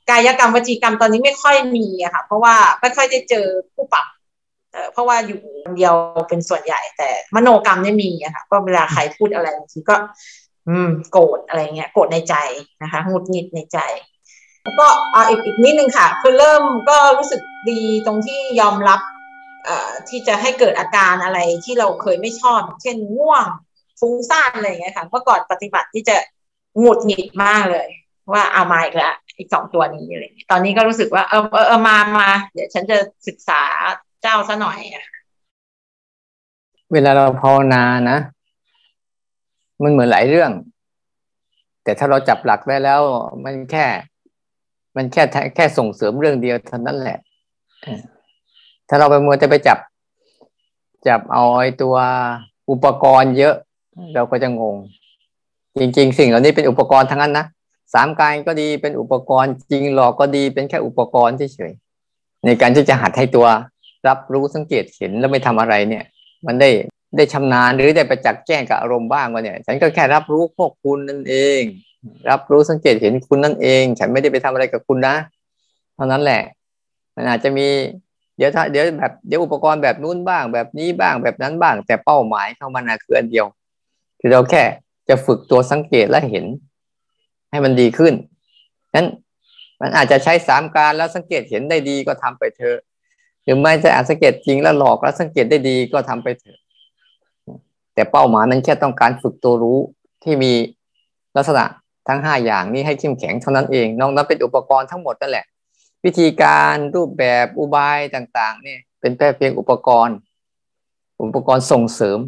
[0.10, 4.06] กายกรรมวจีกรรมตอนนี้ไม่ค่อยมีอะค่ะ เพราะว่าไม่ค่อยได้เจอผู้ปรับ
[4.92, 5.94] เพราะว่าอยู่คนเดียว
[6.30, 9.96] เป็นส่วนใหญ่แต่มโนกรรมไม่มีอะค่ะก็เวลาใครพูดอะไรบางทีก็
[10.68, 12.36] อืม โกรธอะไรเงี้ย โกรธในใจ
[12.84, 13.80] นะคะหงุดหงิดในใจ
[14.64, 19.00] แล้วก็อ่าอีกอีกนิดนึงค่ะ คือเริ่มก็รู้สึกดีตรงที่ยอมรับ
[19.66, 23.46] เอ่อที่จะให้เกิดอาการอะไรที่เราเคยไม่ชอบ เช่นง่วง
[24.00, 26.16] ฟุ้งซ่านอะไรเงี้ยค่ะเมื่อก่อนปฏิบัติที่จะ
[26.80, 27.90] หงุดหงิดมากเลย
[28.34, 32.98] ว่าเอามาอีกแล้วอีกสองตัวนี้อะไรตอนนี้ก็รู้สึกว่าเออเออมามาเดี๋ยวฉันจะ
[33.28, 33.62] ศึกษา
[34.22, 35.06] เจ้าซะหน่อยอะ
[36.94, 38.18] เวลาเราภาวนานะ
[39.84, 40.52] มันเหมือนหลายเรื่อง
[41.84, 43.02] แต่ถ้าเราจับหลักได้แล้ว
[43.44, 43.86] มันแค่
[44.96, 45.24] มันแค่
[45.56, 47.18] แค่ส่งเสริมเรื่องเดียวเท่านั้นแหละ
[48.90, 49.78] ถ้าเราไปมัวจะไปจับ
[51.08, 51.96] จับเอาไอ้ตัว
[52.70, 53.56] อุปกรณ์เยอะ
[54.16, 54.76] เราก็จะงง
[55.80, 57.46] จริง ๆ สิ่งเหล่านี้เป็นอุปกรณ์ทั้งนั้นนะ
[57.94, 63.48] สามกายก็ดีเป็นอุปกรณ์จริงหลอกก็ดีเป็นแค่อุปกรณ์เฉยๆในการที่จะหัดให้ตัว
[64.08, 66.04] รับรู้สังเกตเห็นแล้วไม่ทำอะไรเนี่ย
[66.46, 66.70] มันได้
[67.16, 71.62] ได้ชำนาญหรือได้ไปจักแจ้งกับอารมณ์บ้างว่าเนี่ย ฉันก็แค่รับรู้พวกคุณนั่นเอง
[72.30, 75.16] รับรู้สังเกตเห็นคุณนั่นเอง ฉันไม่ได้ไปทำอะไรกับคุณนะ
[75.96, 76.42] เท่านั้นแหละ
[77.16, 77.68] มันอาจจะมี
[78.38, 83.46] เดี๋ยวถ้าเดี๋ยวแบบเดี๋ยวอุปกรณ์แบบนู้นบ้าง แบบนี้บ้างแบบนั้นบ้าง แต่เป้าหมายเข้ามานะคืออันเดียว
[84.20, 84.64] คือเราแค่
[85.10, 86.46] จะฝึกตัวสังเกตและเห็น
[87.52, 88.14] ให้มันดีขึ้น
[88.96, 89.08] นั้น
[89.82, 92.78] มันอาจจะใช้สามการแล้วสังเกตเห็นได้ดีก็ทำไปเถอะ
[93.44, 96.60] หรือไม่จะอาจสังเกตจริงแล้วหลอกแล้วสังเกตได้ดีก็ทำไปเถอะ
[97.96, 99.80] แต่เป้าหมายมันแค่ต้องการฝึกตัวรู้
[100.24, 100.54] ที่มี
[101.36, 101.64] ลักษณะ
[102.08, 105.46] ทั้งห้าอย่างนี้ให้เข้มแข็งเท่านั้นเองนอกนั้นเป็นอุปกรณ์ทั้งหมดนั่นแหละ
[106.06, 110.16] วิธีการรูปแบบอุบายต่างๆนี่เป็นแค่เพียงอุปกรณ์
[111.22, 112.20] อุปกรณ์ส่งเสริม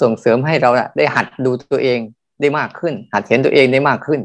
[0.00, 1.98] ส่งเสริมให้เราได้หัดดูตัวเอง
[2.40, 4.20] ได้มากขึ้น หัดเห็นตัวเองได้มากขึ้น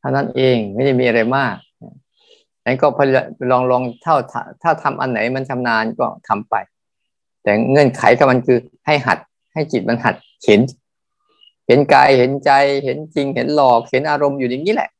[0.00, 1.56] เท่านั้นเองไม่ได้มีอะไรมาก
[2.64, 2.86] นั้นก็
[3.50, 4.16] ลองลองเท่า
[4.62, 6.54] ถ้าทำอันไหนมันชำนาญก็ทำไป
[7.42, 9.18] แต่เงื่อนไขกับมันคือให้หัด
[9.52, 10.60] ให้จิตมันหัดเห็น
[11.66, 12.50] เห็นกายเห็นใจ
[12.84, 14.90] เห็นจริง เห็นหลอก เห็นอารมณ์อยู่อย่างนี้แหละ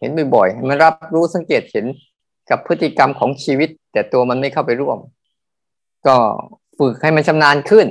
[0.00, 1.86] เห็นบ่อยๆมันรับรู้สังเกตเห็น
[2.50, 4.98] กับพฤติกรรมของชีวิต แต่ตัวมันไม่เข้าไปร่วม
[6.06, 6.16] ก็
[6.78, 7.86] ฝึกให้มันชำนาญขึ้น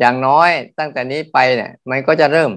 [0.00, 2.50] อย่างน้อยตั้งแต่นี้ไปเนี่ย มันก็จะเริ่ม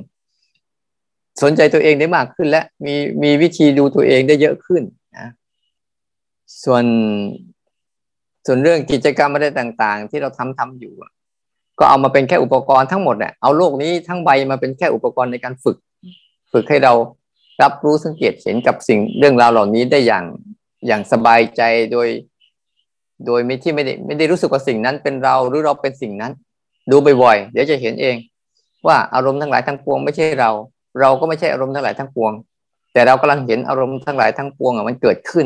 [1.42, 4.84] สนใจตัวเองได้มากขึ้น และมีมีวิธีดูตัวเองได้เยอะขึ้น
[5.18, 5.28] นะ
[6.64, 6.84] ส่วน
[8.46, 10.94] ส่วนเรื่องกิจกรรมอะไรต่าง ๆ ที่เราทำทำอยู่
[11.80, 15.78] ก็เอามาเป็นแค่อุปกรณ์ทั้งหมดเนี่ยเอาโลกนี้ทั้งใบมาเป็นแค่อุปกรณ์ในการฝึก
[16.52, 16.94] ฝึกให้เรา
[17.62, 20.26] รับรู้สังเกตเห็นกับสิ่งเรื่องราวเหล่านี้ได้อย่าง
[20.88, 21.62] อย่างสบายใจ
[21.92, 22.08] โดย
[23.26, 26.32] โดยไม่ที่ไม่ได้ไม่ได้รู้สึกว่าสิ่งนั้นเป็นเราหรือเราเป็นสิ่งนั้น
[26.92, 28.16] ดูบ่อยๆเดี๋ยวจะเห็นเอง
[28.88, 30.52] ว่าอารมณ์ทั้งหลายทั้งปวงไม่ใช่เรา
[31.00, 32.32] เราก็ไม่ใช่อารมณ์ทั้งหลายทั้งปวง
[32.94, 35.46] แต่เรากำลังเห็นอารมณ์ทั้งหลายทั้งปวงอะมันเกิดขึ้น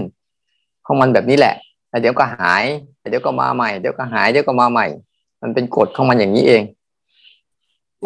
[0.86, 1.56] ของมันแบบนี้แหละ
[1.90, 2.64] แล้วเดี๋ยวก็หาย
[3.10, 4.86] เดี๋ยวก็มาใหม่เดี๋ยวก็หายเดี๋ยวก็มาใหม่
[5.42, 6.64] มันเป็นกฎของมันอย่างนี้เอง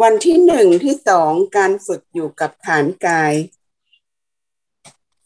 [0.02, 3.34] วันที่หนึ่งที่สองการฝึกอยู่กับฐานกาย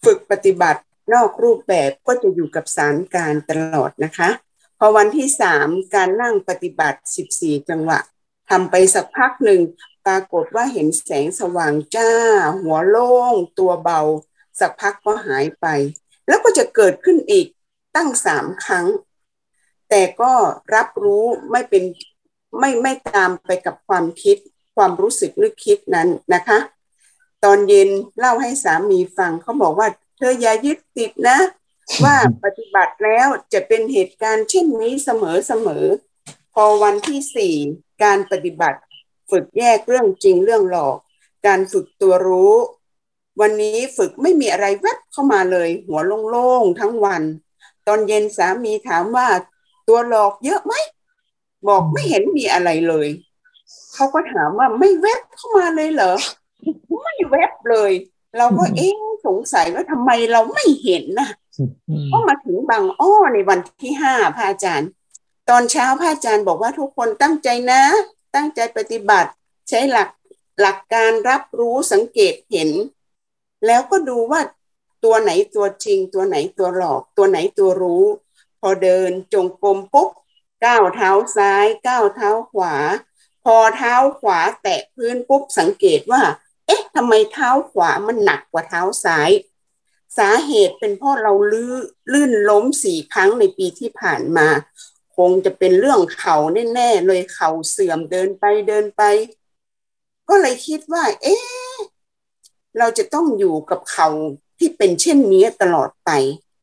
[0.05, 0.81] ฝึกปฏิบัติ
[1.13, 4.29] นอกรูปแบบก็จะอยู่กับสารการตลอดนะคะ
[4.79, 7.99] พอวันที่สามการนั่งปฏิบัติสิบสี่จังหวะ
[8.51, 9.61] ทำไปสักพักหนึ่ง
[10.07, 12.13] ปรากฏว่าเห็นแสงสว่างจ้า
[12.63, 14.01] หัวโล่ง ตัวเบา
[14.61, 15.67] สักพักก็หายไป
[16.29, 17.47] แล้วก็จะเกิดขึ้นอีก
[17.97, 18.87] ตั้งสามครั้ง
[19.91, 20.33] แต่ก็
[20.75, 21.85] รับรู้ไม่เป็น
[22.59, 24.37] ไม่ไม่ตามไปกับความคิด
[24.77, 26.59] ความรู้สึกนึกคิดนั้นนะคะ
[27.45, 31.39] ตอนเย็นเล่าให้สามีฟังเขาบอกว่า เธออย่ายึดติดนะ
[32.05, 35.85] ว่าปฏิบัติแล้วจะเป็นเหตุการณ์เช่นนี้เสมอเสมอ
[36.55, 37.55] พอวันที่สี่
[38.05, 38.81] การปฏิบัติ
[39.31, 40.97] ฝึกแยกเรื่องจริงเรื่องหลอก
[41.47, 42.55] การฝึกตัวรู้
[43.41, 47.23] วันนี้ฝึกไม่มีอะไรแวบเข้ามาเลย หัวโล่งๆทั้งวัน
[47.87, 49.29] ตอนเย็นสามีถามว่า
[49.89, 50.75] ตัวหลอกเยอะไหม
[51.69, 53.09] บอกไม่เห็นมีอะไรเลย
[53.95, 56.15] เขาก็ถามว่าไม่แวบเข้ามาเลยเหรอ
[57.03, 57.93] ไม่แวบเลย
[58.37, 58.89] เราก็เอ๊
[59.27, 61.29] สงสัยว่าทำไมเราไม่เห็นนะ
[62.13, 64.91] ก็มาถึงบางอ้อในวันที่ห้าพระอาจารย์
[65.49, 67.83] ตอนเช้าพระอาจารย์บอกว่าทุกคนตั้งใจนะ
[68.35, 69.31] ตั้งใจปฏิบัติ
[69.69, 70.09] ใช้หลัก
[70.61, 72.71] หลักการรับรู้สังเกตเห็น
[73.67, 74.41] แล้วก็ดูว่า
[75.05, 78.05] ตัวไหนตัวจริง ตัวไหนตัวหลอก ตัวไหนตัวรู้
[78.61, 80.11] พอเดินจงกรมปุ๊บ
[80.65, 82.75] ก้าวเท้าซ้ายก้าวเท้าขวา
[83.45, 86.23] พอเท้าขวาแตะพื้นปุ๊บสังเกตว่า
[86.67, 89.31] เอ๊ะทำไมเท้าขวามันหนักกว่าเท้าซ้าย
[90.19, 91.83] สาเหตุเป็นเพราะเราลื่น
[92.13, 94.49] ลื่นล้มสี่ครั้งในปีที่ผ่านมา
[95.17, 96.37] คงจะเป็นเรื่องเข่า
[96.75, 99.03] แน่ๆเลยเข่าเสื่อมเดินไปเดินไป
[100.29, 101.79] ก็เลยคิดว่า เอ๊ะ
[102.79, 104.09] เราจะต้องอยู่กับเข่า
[104.59, 106.11] ที่เป็นเช่นนี้ตลอดไป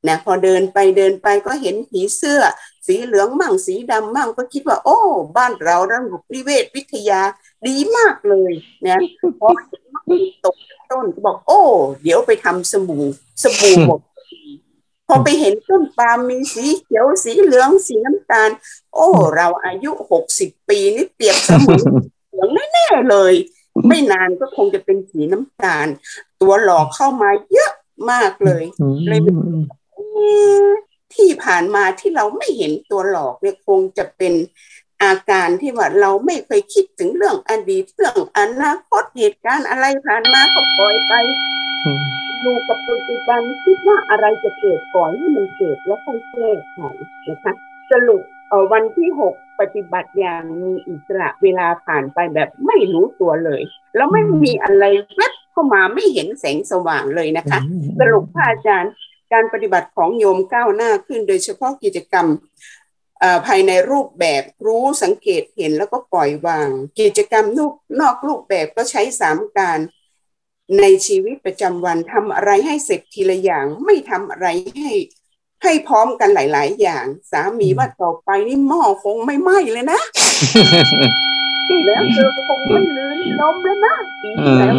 [0.08, 2.42] นะพอเดินไปเดินไปก็เห็นผีเสื้อ
[2.88, 4.98] สีเหลืองมั่งสีดำมั่งก็คิดว่า โอ้
[5.38, 7.22] บ้านเราระบบนิเวศวิทยา
[7.68, 8.52] ดีมากเลย
[8.86, 9.00] นะ
[9.40, 9.50] พอ
[10.46, 10.56] ตก
[10.92, 11.62] ต้นก็บอก โอ้
[12.04, 13.06] เดี๋ยวไปทำสบู่
[13.44, 14.00] สบู่หมด
[15.08, 18.50] พอไปเห็นต้นปาล์มมีสีเขียวสีเหลืองสีน้ำตาล
[18.94, 21.84] โอ้ เราอายุหกสิบปีนี่เปรียบเสมือน
[22.30, 23.34] เหลืองแน่ๆเลย
[23.88, 25.88] ไม่นานก็คงจะเป็นสีน้ำตาล
[26.42, 27.72] ตัวหลอกเข้ามาเยอะ
[28.12, 28.64] มากเลย
[29.08, 29.20] เลย
[31.16, 34.34] ที่ผ่านมาที่เราไม่เห็นตัวหลอกเนี่ยคงจะเป็น
[35.04, 41.14] อาการที่ว่าเราไม่เคยคิดถึงเรื่องอดีตเรื่องอนาคตเหตุการณ์อะไรผ่านมาก็ปล่อยไป
[42.44, 46.78] ดูกับปัจจุบันคิดว่าอะไรจะเกิดก่อนให้มันเกิดแล้วค่อยแก้ไข
[47.28, 47.54] นะคะ
[47.92, 53.62] สรุปเออวันที่หกปฏิบัติอย่างมีอิสระเวลาผ่านไปแบบไม่รู้ตัวเลย
[53.96, 54.84] แล้วไม่มีอะไร
[55.16, 57.60] แวบเข้ามาไม่เห็นแสงสว่างเลยนะคะ
[58.00, 58.92] สรุปพระอาจารย์
[59.34, 62.28] การปฏิบัติของโยมก้าวหน้าขึ้น โดยเฉพาะกิจกรรม
[63.46, 66.70] ภายในรูปแบบรู้สังเกตเห็นแล้วก็ปล่อยวาง
[67.00, 69.80] กิจกรรมนอกนอกรูปแบบก็ใช้สามการ
[70.82, 74.48] ในชีวิตประจำวันทำอะไรให้เสร็จทีละอย่าง ไม่ทำอะไร
[74.82, 74.94] ให้
[75.64, 80.00] ให้พร้อมกันหลาย ๆ อย่าง สามีว่าต่อไปนี่หม้อคงไม่ไหม้เลยนะ
[81.86, 84.76] แล้วเธอคงไม่ลื่นล้มแล้วนะปีแล้ว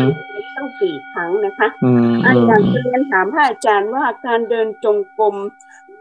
[0.57, 1.69] ตั้งสี่ครั้งนะคะ
[2.25, 5.37] อันอยากจะเรียนถามพระอาจารย์ว่าการเดินจงกรม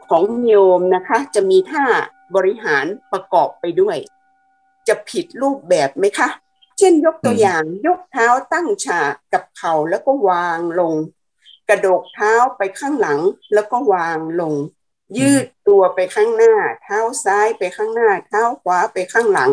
[0.07, 1.85] ของโยมนะคะ จะมีท่า
[2.35, 3.97] บริหารประกอบไปด้วย
[4.87, 6.29] จะผิดรูปแบบไหมคะ
[6.77, 10.93] เช่นยกตัวอย่างยกเท้าตั้งฉากกับเข่าแล้วก็วางลง
[11.69, 13.19] กระโดกเท้าไปข้างหลัง
[13.53, 14.53] แล้วก็วางลง
[15.17, 16.53] ยืดตัวไปข้างหน้า
[16.83, 19.51] เท้าซ้ายไปข้างหน้า เท้าขวาไปข้างหลัง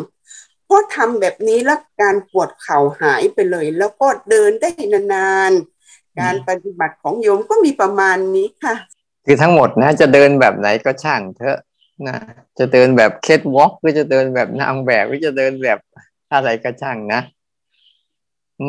[0.74, 8.74] พอทำแบบนี้แล้วการปวดเข่าหายไปเลย แล้วก็เดินได้นานๆ การปฏิบัติของโยมก็มีประมาณนี้ค่ะ
[9.24, 11.58] คือทั้งหมดนะจะเดินแบบไหนก็ช่างเถอะ
[12.06, 12.16] นะ
[12.58, 15.78] จะเดินแบบเคสวอล์กหรือจะเดินแบบนางแบบหรือจะเดินแบบ
[16.32, 17.20] อะไรก็ช่างนะ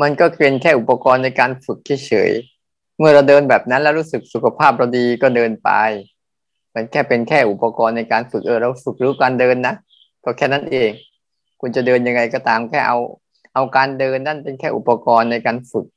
[0.01, 5.71] มันก็เป็นแค่อุปกรณ์ในการฝึกเฉยๆเมื่อเราเดินแบบนั้นแล้วรู้สึกสุขภาพเราดีก็เดินไป
[6.73, 9.73] มันแค่เป็นแค่อุปกรณ์ในการฝึกเออเราฝึกรู้การเดินนะ
[10.23, 10.91] ก็แค่นั้นเอง
[11.65, 12.97] คุณจะเดินยังไงก็ตามแค่เอา
[13.53, 15.87] เอาการเดินนั่นเป็นแค่อุปกรณ์ในการฝึก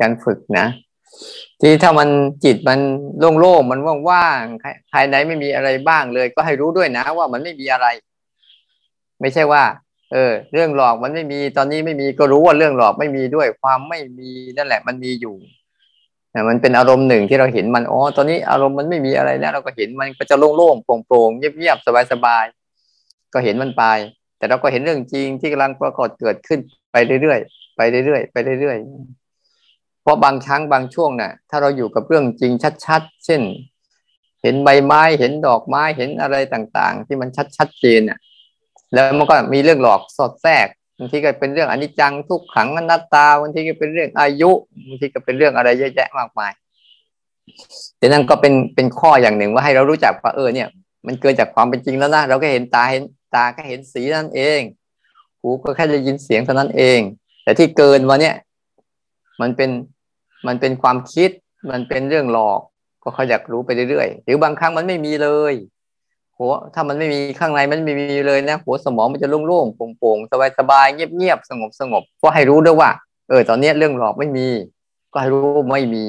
[0.00, 0.66] การฝึกนะ
[1.60, 2.08] ที่ถ้ามัน
[2.44, 2.80] จิตมัน
[3.38, 7.86] โล่งๆมันว่างๆภายในไม่มีอะไรบ้างเลย ก็ให้รู้ด้วยนะว่ามันไม่มีอะไร
[9.20, 9.62] ไม่ใช่ว่า
[10.12, 15.36] เออ เรื่องหลอกมันไม่มีตอนนี้ไม่มีก็รู้ว่าเรื่องหลอกไม่มีด้วยความไม่มีนั่นแหละ มันมีอยู่
[16.48, 23.84] มันเป็นอารมณ์หนึ่งที่เราเห็นมันอ๋อตอนนี้อารมณ์มันไม่มีอะไรแล้วเราก็เห็นมันก็จะโล่งๆโปร่งๆเงียบๆสบายๆก็เห็นมันไป
[24.42, 26.60] แต่เราก็เห็นเรื่องจริงที่กำลังปรากฏเกิดขึ้น
[26.92, 32.52] ไปเรื่อยๆไปเรื่อยๆไปเรื่อยๆเพราะบางครั้งบางช่วงน่ะ ถ้าเราอยู่กับเรื่องจริง
[32.86, 33.42] ชัดๆ เช่น
[34.42, 38.18] เห็นใบไม้เห็นดอกไม้เห็นอะไรต่างๆ ที่มันชัดชัดเจนอะ
[38.92, 40.66] แล้วมันก็มีเรื่องหลอกสอดแทรก
[40.98, 44.50] บางทีก็เป็นเรื่องอนิจจังทุกขังอนัตตาบางทีก็เป็นเรื่องอายุ
[44.88, 46.52] บางทีก็เป็นเรื่องอะไรเยอะแยะมากมาย
[47.98, 50.68] แต่นั่นก็เป็นเป็นข้ออย่างหนึ่งว่าให้เรารู้จักว่าเออเนี่ย
[51.06, 53.02] มันเกินจากความเป็นจริงแล้วนะเราก็เห็นตาเห็น
[53.34, 54.60] ตาก็เห็นสีนั่นเอง
[55.40, 57.00] หูก็แค่ได้ยินเสียงเท่านั้นเอง
[57.42, 58.36] แต่ที่เกินวะเนี่ย
[59.40, 59.70] มันเป็น
[60.46, 61.30] มันเป็นความคิด
[61.70, 62.60] มันเป็นเรื่องหลอก
[63.02, 65.54] ก็เขาอยากรู้ไปเรื่อยๆหรือบางครั้งมันไม่มีเลย
[66.38, 72.90] หัวถ้ามันไม่มีข้างในมันไม่มีเลยนะหัวสมองมันจะโล่งๆโปร่งๆสบายๆเงียบๆสงบสงบก็ให้รู้ด้วยว่า
[73.28, 74.48] เออตอนนี้เรื่องหลอกไม่มี
[75.12, 76.04] ก็ให้รู้ไม่มี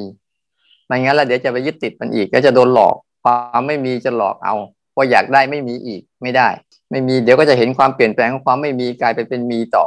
[0.86, 4.55] ไม่งั้นแล้วเดี๋ยวจะไปยึดติดมันอีก ก็จะโดนหลอกความไม่มีจะหลอกเอา
[4.93, 6.47] พออยากได้ไม่มีอีกไม่ได้
[6.93, 9.85] ไม่มีเดี๋ยวก็จะเห็นความเปลี่ยนแปลงของความไม่มีกลายเป็นเป็นมีต่อ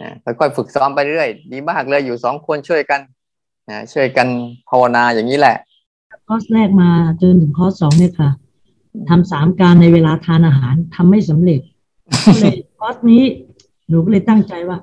[0.00, 3.00] นะค่อยๆฝึกซ้อมไปเรื่อยดีมากเลยอยู่สองคนช่วยกัน
[3.70, 4.26] นะช่วยกัน
[4.68, 5.56] ภาวนาอย่างนี้แหละ
[6.26, 6.90] คอร์สแรกมา
[7.20, 8.30] จนถึงคอร์สสองเนี่ยค่ะ
[9.08, 11.60] ทำสามการในเวลาทานอาหารทำไม่สำเร็จ
[12.26, 13.22] ก็เลยคอร์สนี้
[13.88, 14.78] หนูก็เลยตั้งใจว่า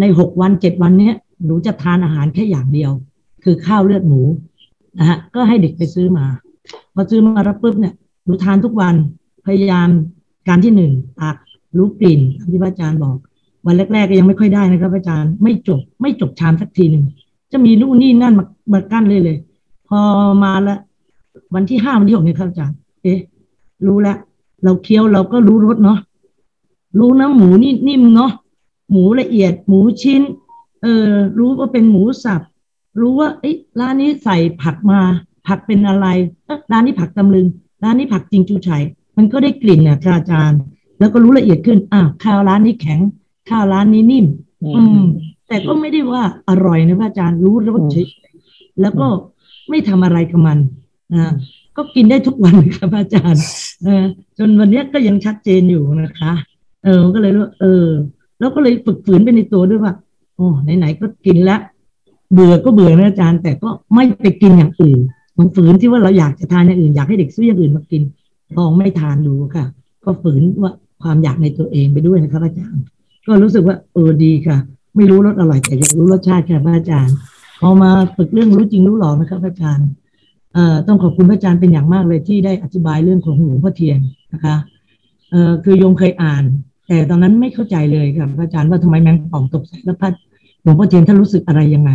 [0.00, 2.92] ในหกวันเจ็ดวันเนี้ยหนูจะทานอาหารแค่อย่างเดียว
[3.44, 4.22] คือข้าวเลือดหมู
[4.98, 6.26] นะฮะก็ให้เด็กไปซื้อมา
[6.94, 7.94] พอซื้อมารับปุ๊บเนี่ย
[8.24, 8.94] หนูทานทุกวัน
[9.46, 9.88] พยายาม
[10.48, 11.36] การที่หนึ่งตัก
[11.76, 12.20] รู้กลิ่น
[12.52, 13.16] ที่พระอาจารย์บอก
[13.66, 17.04] วันแรก ๆ ก็ยังไม่ค่อยได้นะครับอาจารย์ไม่จบ ไม่จบชามสักทีหนึ่ง
[17.52, 19.38] จะมีนู่นนี่นั่นมามากั้นเลยเลย
[19.88, 20.00] พอ
[20.42, 20.76] มาละ
[21.54, 23.20] วันที่ห้าวันที่หกเนี่ยครับอาจารย์เอ๊ะ
[23.86, 24.18] รู้แล้ว
[24.64, 25.98] เราเคี้ยวเราก็รู้รสเนาะ
[26.98, 28.32] รู้นะหมูนี่นิ่มเนาะ
[28.90, 30.22] หมูละเอียด หมูชิ้น
[30.82, 32.40] เออ รู้ว่าเป็นหมูสับ
[33.00, 35.00] รู้ว่าเอ้ร้านนี้ใส่ผักมา
[35.46, 36.06] ผักเป็นอะไร
[36.72, 37.46] ร้านนี้ผักตำลึง
[37.82, 38.82] ร้านนี้ผักจริงจูชัย
[39.20, 40.60] มันก็ได้กลิ่นเนี่ยอาจารย์
[40.98, 43.00] แล้วก็รู้ละเอียดขึ้นอ่าข้าวร้านนี้แข็ง
[43.50, 44.26] ข้าวร้านนี้นิ่ม
[44.76, 45.04] อืม
[45.48, 48.06] แต่ก็ไม่ได้ว่าอร่อยนะพระอาจารย์รู้รสเฉย
[48.80, 49.06] แล้วก็
[49.68, 50.58] ไม่ทำอะไรกับมัน
[51.14, 51.32] นะ
[51.76, 53.42] ก็กินได้ทุกวันครับอาจารย์
[53.84, 54.04] เออ
[54.38, 56.32] จนวันนี้ก็ยังชัดเจนอยู่นะคะ
[56.84, 57.86] เออก็เลยว่าเออ
[58.38, 59.94] แล้วก็เลยฝึกฝืนไปในตัวด้วยว่า
[60.36, 60.46] โอ้
[60.78, 61.60] ไหนๆก็กินแล้ว
[62.32, 64.98] เบื่อก็เบื่อนะอาจารย์ แต่ก็ไม่ไปกินอย่างอื่น
[65.38, 68.02] มันฝืนที่ว่าเราอยากจะทานอย่างอื่นอยากให้เด็กซื้ออย่างอื่นมากิน
[68.58, 69.66] ลองไม่ทานดูค่ะ
[70.04, 70.72] ก็ฝืนว่า
[71.02, 72.82] ความอยากในตัวเองไปด้วยนะครับอาจารย์
[73.26, 74.56] ก็รู้สึกว่าเออดีค่ะ
[74.96, 77.14] ไม่รู้รสอร่อยแต่ยังรู้รสชาติค่ะอาจารย์
[77.60, 79.88] พอมาฝึกเรื่องรู้จริงรู้หลอกนะครับอาจารย์
[80.54, 83.98] เอ่อต้องขอบคุณพระอาจารย์เป็นอย่างมากเลยที่ได้อธิบายเรื่องของหลวงพ่อเทียน
[84.32, 84.56] นะคะ
[85.30, 86.44] เอ่อคือโยมเคยอ่าน
[86.88, 90.10] แต่ตอนนั้นไม่เข้าใจเลยครับพระอาจารย์ว่าทำไมแมงป่องตกใส่แล้วพระ
[90.62, 91.90] หลวงพ่อเทียนท่านรู้สึกอะไรยังไง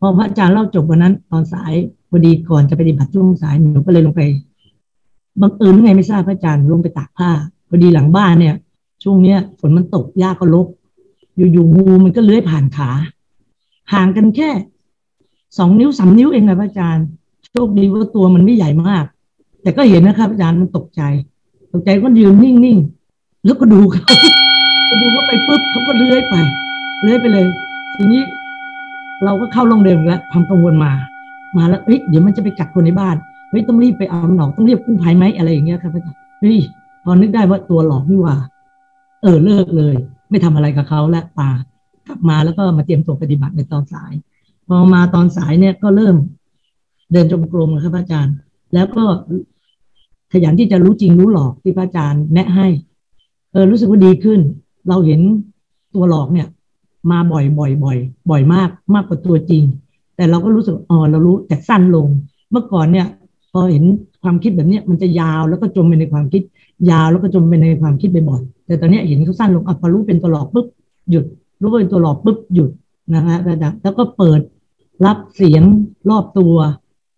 [0.00, 1.74] พอพระอาจารย์เล่าจบวันนั้นตอนสาย
[2.10, 4.22] พอดีก่อนจะไปปฏิบัติช่วงสายหนูก็เลยลงไป
[5.40, 7.30] บังเอิญยังไงไม่ทราบพระอาจารย์ลงไปตากผ้า
[7.68, 8.54] พอดีหลังบ้านเนี่ย
[9.02, 10.66] ช่วงเนี้ยฝนมันตกหญ้าก็ลก
[11.36, 12.90] อยู่ๆงูมันก็เลื้อยผ่านขา
[13.92, 14.50] ห่างกันแค่
[15.58, 17.06] สองนิ้วสามนิ้วเองนะพระอาจารย์
[17.52, 19.04] โชคดีว่าตัวมันไม่ใหญ่มาก
[19.62, 21.02] แต่ก็เห็นนะครับอาจารย์มันตกใจ
[21.72, 24.02] ตกใจก็ยืนนิ่งๆแล้วก็ดูเขา
[25.00, 26.34] ดูเขาไปปุ๊บเขาก็เลื้อยไป
[27.02, 27.46] เลื้อยไปเลย
[27.96, 28.22] ทีนี้
[29.24, 30.92] เราก็เข้าโรงเดิมแล้วความกังวลมา
[31.56, 33.16] มาแล้วเฮ้ยเดี๋ยวมันจะไปกัดคนในบ้าน
[33.50, 36.58] เฮ้ยต้องรีบไปเอาหนอกต้องเรียกกู้ภัยไหมอะไรอย่างเงี้ยครับอาจารย์เฮ้ย
[37.04, 38.36] พอนึกได้ว่าตัวหลอกนี่ว่า
[39.22, 39.94] เออเลิกเลย
[40.30, 41.50] ไม่ทำอะไรกับเขาและตา
[42.06, 44.12] กลับมาแล้วก็มาเตรียมตัวปฏิบัติในตอนสาย
[44.68, 46.16] พอมาตอนสายเนี่ยก็เริ่ม
[47.12, 48.34] เดินจงกรมครับอาจารย์
[48.74, 49.04] แล้วก็
[50.32, 52.68] ขยันที่จะรู้จริงรู้หลอกที่พระอาจารย์แนะให้
[53.52, 54.40] เออรู้สึกว่าดีขึ้น
[54.88, 55.20] เราเห็น
[55.94, 56.48] ตัวหลอกเนี่ย
[57.10, 57.98] มาบ่อยบ่อยบ่อย
[58.30, 59.64] บ่อยมากมากกว่าตัวจริง
[60.16, 62.06] แต่เราก็รู้สึกอ๋อเรารู้แต่สั้นลง
[62.50, 63.06] เมื่อก่อนเนี่ย
[63.58, 63.84] อเห็น
[64.22, 66.42] ความคิดแบบนี้มันจะยาวแล้วก็จมไปในความคิด
[66.90, 70.66] ยาวแล้วก็จมไปในความคิดไปบ่อยแต่ตอนนี้เห็นเขาสั้นลงอะพอรู้เป็นตัวหลอกปุ๊บ
[71.10, 71.24] หยุด
[71.60, 72.70] รู้เป็นตัวหลอกปุ๊บหยุด
[73.14, 73.36] นะฮะ
[73.82, 74.40] แล้วก็เปิด
[75.04, 75.62] รับเสียง
[76.10, 76.54] รอบตัว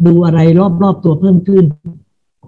[0.06, 0.40] ดูอะไร
[0.82, 1.64] รอบๆตัวเพิ่มขึ้น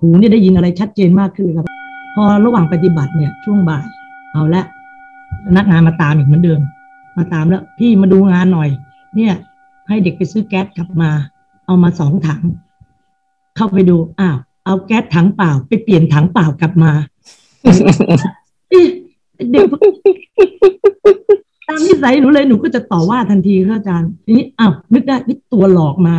[0.01, 1.67] หูนี่ได้ยินอะไรชัดเจนมากขึ้นครับ
[2.15, 3.85] พอระหว่างปฏิบัติเนี่ยช่วงบ่าย
[4.33, 4.63] เอาละ
[5.57, 6.61] นักงานมาตามอีกเหมือนเดิม
[7.17, 8.69] มาตามแล้วพี่มาดูงานหน่อย
[9.17, 9.35] เนี่ย
[9.89, 11.11] ให้เด็กไปซื้อแก๊สกลับมา
[11.67, 12.43] เอามาสองถัง
[13.57, 16.93] เข้าไปดูอ้าวเอาแก๊สถังเปล่า ไปเปลี่ยนถังเปล่ากลับมา
[19.53, 19.67] เด็ก
[21.69, 26.17] ตามนิสัยหนูเลยหนูก็จะต่อว่าทันทีครับอาจารย์ทีนี้อ้าวนึกได้นี่ตัวหลอกมา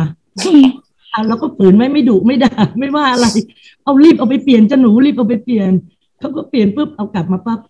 [1.12, 3.26] เอาแล้วก็ฝืนไม่ไม่ดุไม่ด่าไม่ว่าอะไร
[3.84, 5.70] เอารีบเอาไปเปลี่ยนจะหนูรีบเอาไปเปลี่ยน
[6.18, 7.60] เขาก็เปลี่ยนปุ๊บเอากลับมาปั๊บ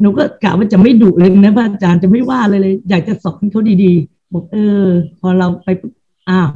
[0.00, 4.86] หนูก็กะว่าจะไม่ดุเลยนะพระอาจารย์จะไม่ว่าเลยเลย อยากจะสอนเขาดีๆบอกเออ
[5.20, 5.68] พอเราไป
[6.30, 6.48] อ้าว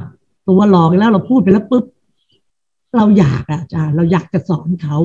[0.47, 1.83] ตัวหลอกแล้วเราพูดไปแล้วปุ๊บ
[2.95, 4.97] เราอยากอาจารย์เราอยากจะสอนเขา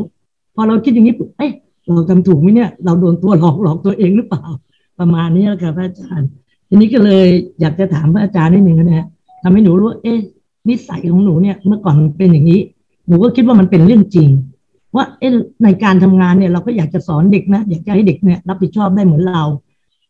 [0.54, 1.48] พอเราคิดอย่างนี้ปุ๊บเอ้
[1.94, 4.44] เราทำถูกไหมเนี่ยเราโดนตัวหลอกหลอกตัวเองหรือเปล่า
[4.98, 6.28] ประมาณนี้แล้วครับพระอาจารย์
[6.68, 7.26] ทีนี้ก็เลย
[7.60, 9.06] อยากจะถามพระอาจารย์นิดหนึ่งนะฮะ
[9.42, 10.18] ทำให้หนูรู้เอ๊ะ
[10.68, 12.60] นิสัยของหนูเนี่ยเมื่อก่อนเป็นอย่างนี้
[13.08, 14.28] หนูก็คิดว่ามันเป็นเรื่องจริง
[14.96, 15.30] ว่าเอ๊ะ
[15.64, 19.42] ในการทำงานเนี่ยเราก็อยากจะสอนเด็กนะ อยากจะให้เด็กเนี่ยรับผิดชอบได้เหมือนเรา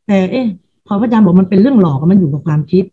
[0.07, 0.47] แต่เอ๊ะ
[0.87, 2.85] พอพระอาจารย์บอกมันเป็นเรื่องหลอกมันอยู่กับความคิด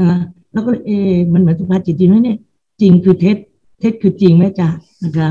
[0.00, 0.18] นะ
[0.52, 2.38] แล้วก็เอ๊ะมันเหมือนสุภาษิตจริงไหมเนี่ย
[2.80, 3.36] จริงคือเท็จ
[3.80, 4.68] เท็จคือจริงไหมจ๊ะ
[5.04, 5.28] นะคะ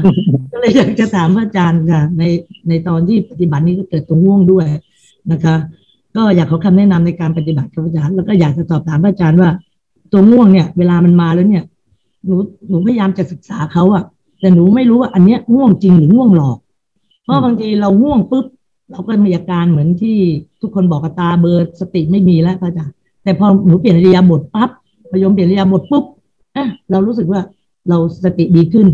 [0.51, 2.23] ก็เลยอยากจะถามพระอาจารย์ค่ะใน
[2.69, 4.65] ในตอนที่ปฏิบัตินี้ก็เกิดตรงง่วงด้วย
[5.31, 5.55] นะคะ
[6.15, 9.49] ก็อยากขอคำแนะนำในการปฏิบัติครับอาจารย์แล้วก็อยากจะสอบถามพระอาจารย์ว่า
[10.11, 11.63] ตัวง่วงเนี่ย เวลามันมาแล้วเนี่ย
[12.25, 12.35] หนู
[12.69, 14.03] หนูพยายามจะศึกษาเขาอะ
[14.39, 16.57] แต่หนูไม่รู้ว่าอันเนี้ยง่วงจริงหรือง่วงหลอก
[17.23, 18.45] เพราะบางทีเราง่วงปุ๊บ
[18.91, 20.17] เราก็มีอาการเหมือนที่
[20.61, 24.69] ทุกคนบอกกตาเบอร์สติไม่มีแล้วพระอาจารย์แต่พอหนูเปลี่ยนอริยาบทปั๊บ
[25.11, 26.03] พยมเปลี่ยนอริยาบทปุ๊บ
[26.53, 27.41] เอะเรารู้สึกว่า
[27.89, 28.87] เราสติดีขึ้น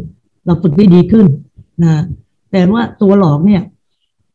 [0.46, 1.26] เราฝึกได้ดีขึ้น
[1.84, 1.94] นะ
[2.52, 3.62] แต่ว่าตัวหลอกเนี่ย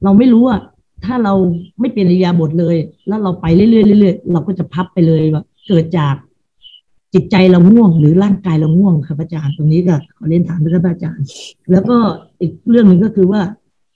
[0.04, 0.56] เราไม่รู้ว่า
[1.04, 1.34] ถ้าเรา
[1.80, 2.76] ไม่เปลี่ยนอริยาบทเลย
[3.08, 6.14] แล้วเราไปเรื่อยๆเรื่อยๆเราก็จะพับไปเลยว่าเกิดจาก
[7.14, 11.24] จิตใจเราง่วงหรือร่างกายเราง่วงครับอาจารย์ตรงนี้ก็ขอเรียนถามด้วยครับอาจารย์
[11.70, 11.96] แล้วก็
[12.40, 13.40] อีกเรื่องหนึ่งก็คือว่า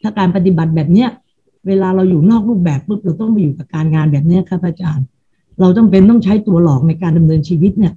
[0.03, 1.11] ถ้าการปฏิบัติแบบเนี้ย
[1.67, 5.05] เวลาเราอยู่นอกรูปแบบปุ๊บเราต้องไปอยู่กับการงานแบบเนี้ยครับอาจารย์
[5.61, 7.93] เราจำเป็นต้องใช้ตัวหลอกในการดำเนินชีวิตเนี่ย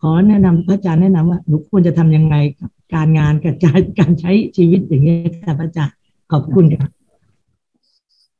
[0.00, 5.96] ขอแนะนำพระอาจารย์แนะนำว่าหนูควรจะทํำยังไงกับการงานกับการการใช้ชีวิตอย่างนี้ครับอาจารย์
[6.32, 6.90] ขอบคุณครับ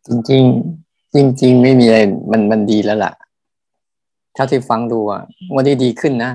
[0.06, 0.42] จริง
[0.80, 1.98] ๆ จริง ๆ ไม่มีอะไร
[2.30, 3.12] มันมันดีแล้วล่ะ
[4.34, 5.22] เท่าที่ฟังดูอะ
[5.54, 6.32] วันนี้ดีขึ้นนะ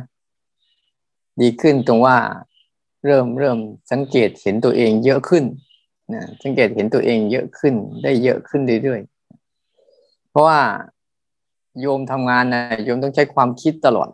[1.42, 2.18] ดีขึ้นตรงว่า
[3.06, 3.58] เริ่มเริ่ม
[3.92, 5.44] สังเกตเห็นตัวเองเยอะขึ้น
[6.14, 10.60] นะสังเกตเห็นตัวเองเยอะขึ้น ได้เยอะขึ้นเรื่อยๆเพราะว่า
[11.82, 14.10] โยมทำงานนะโยมต้องใช้ความคิดตลอด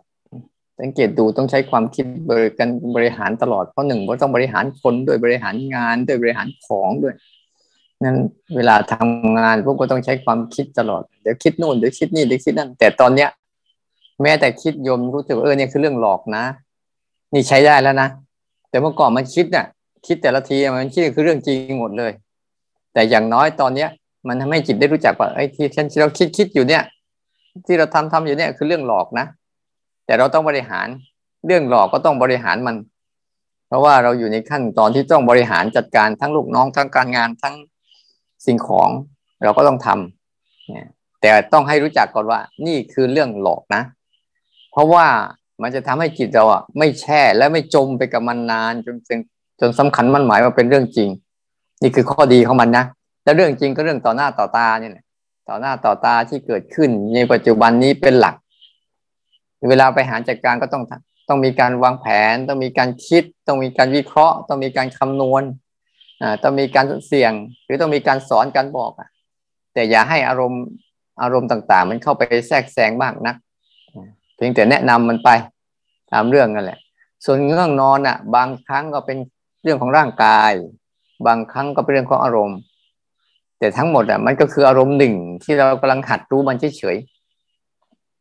[0.80, 7.14] สังเกตดูต้องใช้ความคิดบริการบริหารตลอดเพราะหนึ่งว่าต้องบริหารคนด้วยบริหารงานด้วยบริหารของด้วย
[8.04, 8.16] นั้น
[8.56, 13.28] เวลาทำงานพวกก็ต้องใช้ความคิดตลอดเดี๋ยวคิดนู่นเดี๋ยวคิดนี่เดี๋ยวคิดนั่นแต่ตอนเนี้ย
[14.22, 16.44] แม้แต่คิดยมรู้สึกเออเนี่ยคือเรื่องหลอกนะ
[17.34, 18.08] นี่ใช้ได้แล้วนะ
[18.70, 19.66] แต่เมื่อก่อนมันคิดเนี่ย
[20.06, 22.12] คิดแต่ละทีมันคิดคือเรื่องจริงหมดเลย
[22.92, 23.88] แต่อย่างน้อยตอนเนี้ย
[24.28, 26.82] มันทำให้จิตได้รู้จักว่าไอ้ที่ฉันเราคิดคิดอยู่เนี่ย
[27.66, 29.26] ที่เราทำทำอยู่เนี่ยคือเรื่องหลอกนะ
[30.10, 30.88] แต่เราต้องบริหาร
[31.46, 32.76] เรื่องหลอกก็ต้องบริหารมัน
[33.68, 37.54] เพราะว่าเราอยู่ในขั้นตอนที่ต้องบริหารจัดการทั้งลูกน้องทั้งการงานทั้ง
[38.46, 38.88] สิ่งของ
[39.44, 43.82] เราก็ต้องทำแต่ต้องให้รู้จักก่อนว่า นี่คือเรื่องหลอกนะ
[44.72, 45.06] เพราะว่า
[45.62, 48.96] มันจะทำให้จิตเราอะไม่แช่และไม่จมไปกับมันนานจน
[49.60, 51.08] จนสำคัญมันหมายว่าเป็นเรื่องจริง
[51.82, 52.84] นี่คือข้อดีของมันนะ
[53.24, 54.92] และเรื่องจริงก็เรื่องต่อหน้าต่อตาเนี่ย
[55.48, 58.34] ต่อหน้าต่อตาที่เกิดขึ้นในปัจจุบันนี้เป็นหลัก
[59.68, 60.82] เวลาไปหารจัดการก็ต้อง
[61.28, 65.42] ต้องมีการวางแผน ต้องมีการคิด ต้องมีการวิเคราะห์ ต้องมีการคำนวณ
[66.22, 67.32] อ่าต้องมีการเสี่ยง
[67.64, 69.02] หรือต้องมีการสอนการบอกอ
[69.74, 70.64] แต่อย่าให้อารมณ์
[71.22, 73.36] อารมณ์ต่าง ๆ มันเข้าไปแทรกแซงมากนัก
[74.36, 75.30] เพียงแต่แนะนำมันไป
[76.12, 76.78] ตามเรื่องนั่นแหละ
[77.24, 79.18] ส่วนเงื่องนอนอะ บางครั้งก็เป็น
[79.62, 80.52] เรื่องของร่างกาย
[81.26, 82.58] บางครั้งก็เป็นเรื่องของอารมณ์
[83.58, 87.19] แต่ทั้งหมดอะมันก็คืออารมณ์หนึ่งที่เรากำลังหัดรู้มันเฉยๆ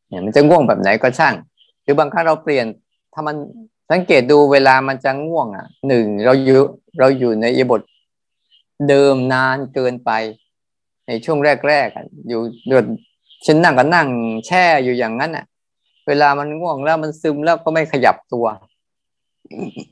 [0.09, 1.33] เนี่ยมันจะง่วงแบบไหนก็ช่าง
[1.83, 2.65] หรือบางครั้งเราเปลี่ยน
[3.13, 3.35] ถ้ามัน
[3.91, 6.59] สังเกตดูเวลามันจะง่วงอะหนึ่งเราอยู่
[6.99, 7.81] เราอยู่ในยบท
[8.89, 10.11] เดิมนานเกินไป
[11.07, 11.37] ในช่วง
[11.67, 12.85] แรกๆอยู่เดือด
[13.45, 14.07] ฉันนั่งก็นั่ง
[14.45, 15.45] แช่อยู่อย่างนั้นอะ
[16.07, 18.45] เวลามันง่วงแล้วมันซึมแล้วก็ไม่ขยับตัว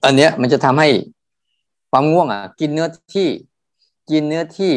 [0.04, 0.90] อันเนี้ยมันจะทำให้
[1.92, 3.28] ความง่วงอะ กินเนื้อที่
[4.10, 4.74] กินเนื้อที่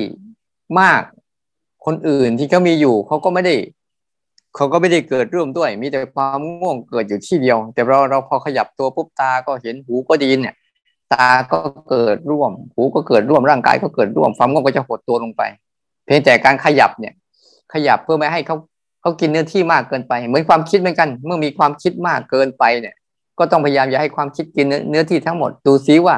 [0.80, 1.02] มาก
[1.86, 3.54] คนอื่นที่เขามีอยู่เขาก็ไม่ได้
[4.56, 10.54] เขาก็ไม่ได้เกิดร่วมด้วย มีแต่ความง่วงเกิดอยู่ที่เดียว แต่เราเราพอขยับตัวปุ๊บตาก็เห็นหูก็ดีเนี่ย
[11.12, 11.58] ตาก็
[11.90, 15.42] เกิดร่วม หูก็เกิดร่วมร่างกายก็เกิดร่วมความง่วงก็จะหดตัวลงไป
[16.04, 17.14] เพียงแต่การขยับเนี่ย
[17.72, 18.56] ขยับเพื่อไม่ให้เขา
[19.00, 22.94] เขากินเนื้อที่มากเกินไป เหมือนความคิดเหมือนกัน เมื่อมีความคิดมากเกินไปเนี่ย
[23.38, 26.16] ก็ต้องพยายามอย่าให้ความคิดกินเนื้อที่ทั้งหมดดูซิว่า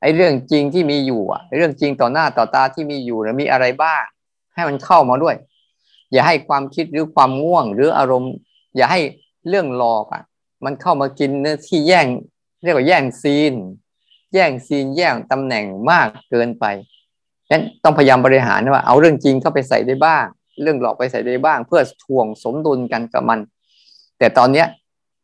[0.00, 4.02] ไอ้เรื่องจริงที่มีอยู่อะเรื่องจริงต่อหน้าต่อตาที่มีอยู่เนี่ยมีอะไรบ้าง
[4.54, 5.34] ให้มันเข้ามาด้วย
[6.12, 8.32] อย่าให้ความคิดหรือความง่วงหรืออารมณ์
[8.76, 9.00] อย่าให้
[9.48, 10.22] เรื่องหลอกอะ
[10.64, 12.06] มันเข้ามากินเนื้อที่แย่ง
[12.64, 13.54] เรียกว่าแย่งซีน
[14.34, 16.64] แย่งซีนแย่งตำแหน่งมากเกินไป
[17.50, 20.24] นั้นต้องพยายามบริหารว่าเอาเรื่องจริงเข้าไปใส่ได้บ้าง
[20.62, 23.38] เรื่องหลอกไปใส่ได้บ้าง เพื่อทวงสมดุลกันกับมัน
[24.18, 24.66] แต่ตอนเนี้ย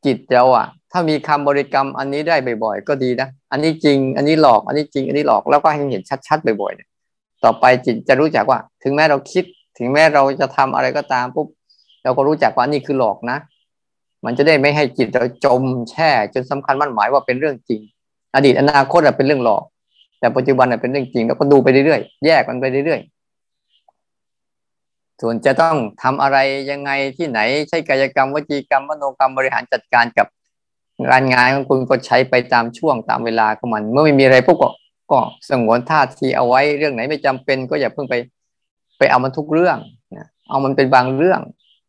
[0.04, 9.44] จิตเราอะ ถ้ามีคำบริกรรมอันนี้ได้บ่อยๆ ก็ดีนะ อันนี้จริง อันนี้หลอก อันนี้จริง อันนี้หลอก แล้วก็ให้เห็นชัดๆ บ่อยๆ ต่อไปจิตจะรู้จักว่า ถึงแม้เราคิด
[9.78, 11.46] ถึงแม้เราจะทำอะไรก็ตามปุ๊บ
[12.04, 13.38] เราก็รู้จักว่านี่คือหลอกนะ
[14.24, 17.80] มันจะได้ไม่ให้จิตเราจมแช่ จนสำคัญมั่นหมายว่าเป็นเรื่องจริง
[18.34, 19.62] อดีตอนาคตเป็นเรื่องหลอก
[20.20, 23.00] แต่ปัจจุบันเป็นเรื่องจริงแล้วก็ดูไปเรื่อยๆแยกมันไปเรื่อย
[25.20, 26.38] ส่วนจะต้องทำอะไร
[26.70, 30.26] ยังไงที่ไหนใช้กายกรรมวจีกรรมมโนกรรมบริหารจัดการกับ
[31.08, 34.70] งานงานของคุณก็ใช้ไปตามช่วงตามเวลาของมัน เมื่อไม่มีอะไรพวกก็
[35.10, 35.18] ก็
[35.48, 38.14] สงวนท่าทีเอาไว้เรื่องไหนไม่จำเป็น ก็อย่าเพิ่งไป
[39.02, 39.78] ไปเอามันทุกเรื่อง
[40.16, 41.40] นะเอามันเป็นบางเรื่อง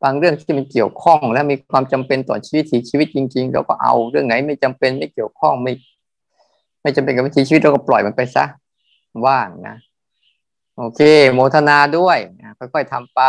[0.03, 5.73] บางเรื่องที่มันเกี่ยวข้อง และมีความจำเป็นต่อชีวิตชีวิตจริง ๆ เราก็เอาเรื่องไหนไม่จำเป็นไม่เกี่ยวข้องไม่
[6.81, 8.45] ไม่จำเป็นกับวิถีชีวิตเราก็ปล่อยมันไปซะ
[9.25, 9.75] ว่างนะ
[10.77, 11.01] โอเค
[11.33, 12.17] โมทนาด้วย
[12.59, 13.21] ค่อยๆทำไป